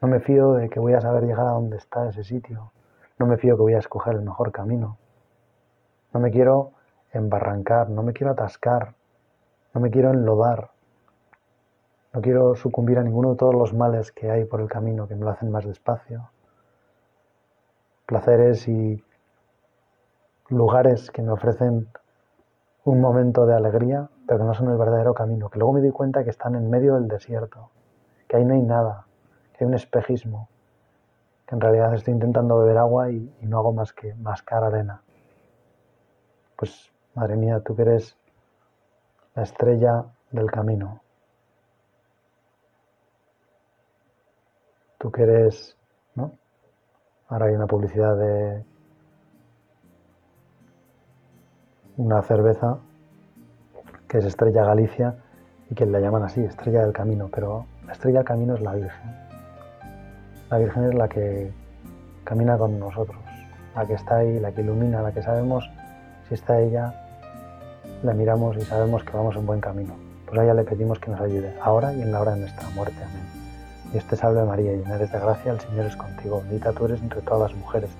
No 0.00 0.08
me 0.08 0.20
fío 0.20 0.54
de 0.54 0.68
que 0.68 0.80
voy 0.80 0.94
a 0.94 1.00
saber 1.00 1.24
llegar 1.24 1.46
a 1.46 1.52
dónde 1.52 1.76
está 1.76 2.08
ese 2.08 2.24
sitio. 2.24 2.72
No 3.18 3.26
me 3.26 3.36
fío 3.36 3.56
que 3.56 3.62
voy 3.62 3.74
a 3.74 3.78
escoger 3.78 4.14
el 4.14 4.22
mejor 4.22 4.50
camino. 4.50 4.98
No 6.12 6.20
me 6.20 6.30
quiero 6.30 6.72
embarrancar, 7.12 7.88
no 7.88 8.02
me 8.02 8.12
quiero 8.12 8.32
atascar, 8.32 8.94
no 9.72 9.80
me 9.80 9.90
quiero 9.90 10.10
enlodar. 10.10 10.70
No 12.12 12.20
quiero 12.20 12.54
sucumbir 12.56 12.98
a 12.98 13.02
ninguno 13.02 13.30
de 13.30 13.36
todos 13.36 13.54
los 13.54 13.72
males 13.72 14.12
que 14.12 14.30
hay 14.30 14.44
por 14.44 14.60
el 14.60 14.68
camino 14.68 15.08
que 15.08 15.14
me 15.14 15.24
lo 15.24 15.30
hacen 15.30 15.50
más 15.50 15.64
despacio. 15.64 16.30
Placeres 18.06 18.68
y 18.68 19.02
lugares 20.52 21.10
que 21.10 21.22
me 21.22 21.32
ofrecen 21.32 21.88
un 22.84 23.00
momento 23.00 23.46
de 23.46 23.54
alegría, 23.54 24.08
pero 24.26 24.40
que 24.40 24.44
no 24.44 24.54
son 24.54 24.70
el 24.70 24.76
verdadero 24.76 25.14
camino, 25.14 25.48
que 25.48 25.58
luego 25.58 25.72
me 25.72 25.80
doy 25.80 25.90
cuenta 25.90 26.24
que 26.24 26.30
están 26.30 26.54
en 26.54 26.68
medio 26.68 26.94
del 26.94 27.08
desierto, 27.08 27.70
que 28.28 28.36
ahí 28.36 28.44
no 28.44 28.54
hay 28.54 28.62
nada, 28.62 29.06
hay 29.58 29.66
un 29.66 29.74
espejismo, 29.74 30.48
que 31.46 31.54
en 31.54 31.60
realidad 31.60 31.94
estoy 31.94 32.14
intentando 32.14 32.58
beber 32.58 32.78
agua 32.78 33.10
y, 33.10 33.32
no 33.42 33.58
hago 33.58 33.72
más 33.72 33.92
que 33.92 34.14
mascar 34.14 34.64
arena. 34.64 35.02
Pues, 36.56 36.92
madre 37.14 37.36
mía, 37.36 37.60
tú 37.60 37.74
que 37.74 37.82
eres 37.82 38.16
la 39.34 39.42
estrella 39.42 40.04
del 40.30 40.50
camino. 40.50 41.00
Tú 44.98 45.10
que 45.10 45.22
eres, 45.22 45.76
¿no? 46.14 46.32
Ahora 47.28 47.46
hay 47.46 47.54
una 47.54 47.66
publicidad 47.66 48.16
de 48.16 48.64
una 51.96 52.22
cerveza 52.22 52.78
que 54.08 54.18
es 54.18 54.24
Estrella 54.24 54.64
Galicia 54.64 55.16
y 55.70 55.74
que 55.74 55.86
la 55.86 56.00
llaman 56.00 56.22
así, 56.22 56.42
Estrella 56.44 56.82
del 56.82 56.92
Camino, 56.92 57.28
pero 57.32 57.66
la 57.86 57.92
Estrella 57.92 58.18
del 58.18 58.26
Camino 58.26 58.54
es 58.54 58.60
la 58.60 58.74
Virgen. 58.74 59.10
La 60.50 60.58
Virgen 60.58 60.84
es 60.84 60.94
la 60.94 61.08
que 61.08 61.52
camina 62.24 62.56
con 62.58 62.78
nosotros, 62.78 63.18
la 63.74 63.86
que 63.86 63.94
está 63.94 64.16
ahí, 64.16 64.38
la 64.38 64.52
que 64.52 64.60
ilumina, 64.60 65.02
la 65.02 65.12
que 65.12 65.22
sabemos 65.22 65.70
si 66.28 66.34
está 66.34 66.60
ella, 66.60 66.94
la 68.02 68.14
miramos 68.14 68.56
y 68.56 68.60
sabemos 68.62 69.02
que 69.04 69.16
vamos 69.16 69.36
en 69.36 69.46
buen 69.46 69.60
camino. 69.60 69.94
Pues 70.26 70.40
a 70.40 70.44
ella 70.44 70.54
le 70.54 70.64
pedimos 70.64 70.98
que 70.98 71.10
nos 71.10 71.20
ayude, 71.20 71.54
ahora 71.60 71.92
y 71.94 72.02
en 72.02 72.12
la 72.12 72.20
hora 72.20 72.32
de 72.32 72.40
nuestra 72.40 72.68
muerte. 72.70 72.96
Amén. 73.02 73.42
Dios 73.92 74.04
te 74.06 74.16
salve 74.16 74.42
María, 74.44 74.72
llena 74.72 74.94
eres 74.94 75.12
de 75.12 75.18
gracia, 75.18 75.52
el 75.52 75.60
Señor 75.60 75.86
es 75.86 75.96
contigo, 75.96 76.40
bendita 76.40 76.72
tú 76.72 76.86
eres 76.86 77.02
entre 77.02 77.20
todas 77.20 77.50
las 77.50 77.60
mujeres, 77.60 77.90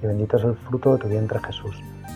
y 0.00 0.06
bendito 0.06 0.36
es 0.36 0.44
el 0.44 0.54
fruto 0.54 0.92
de 0.92 0.98
tu 0.98 1.08
vientre 1.08 1.40
Jesús. 1.40 1.82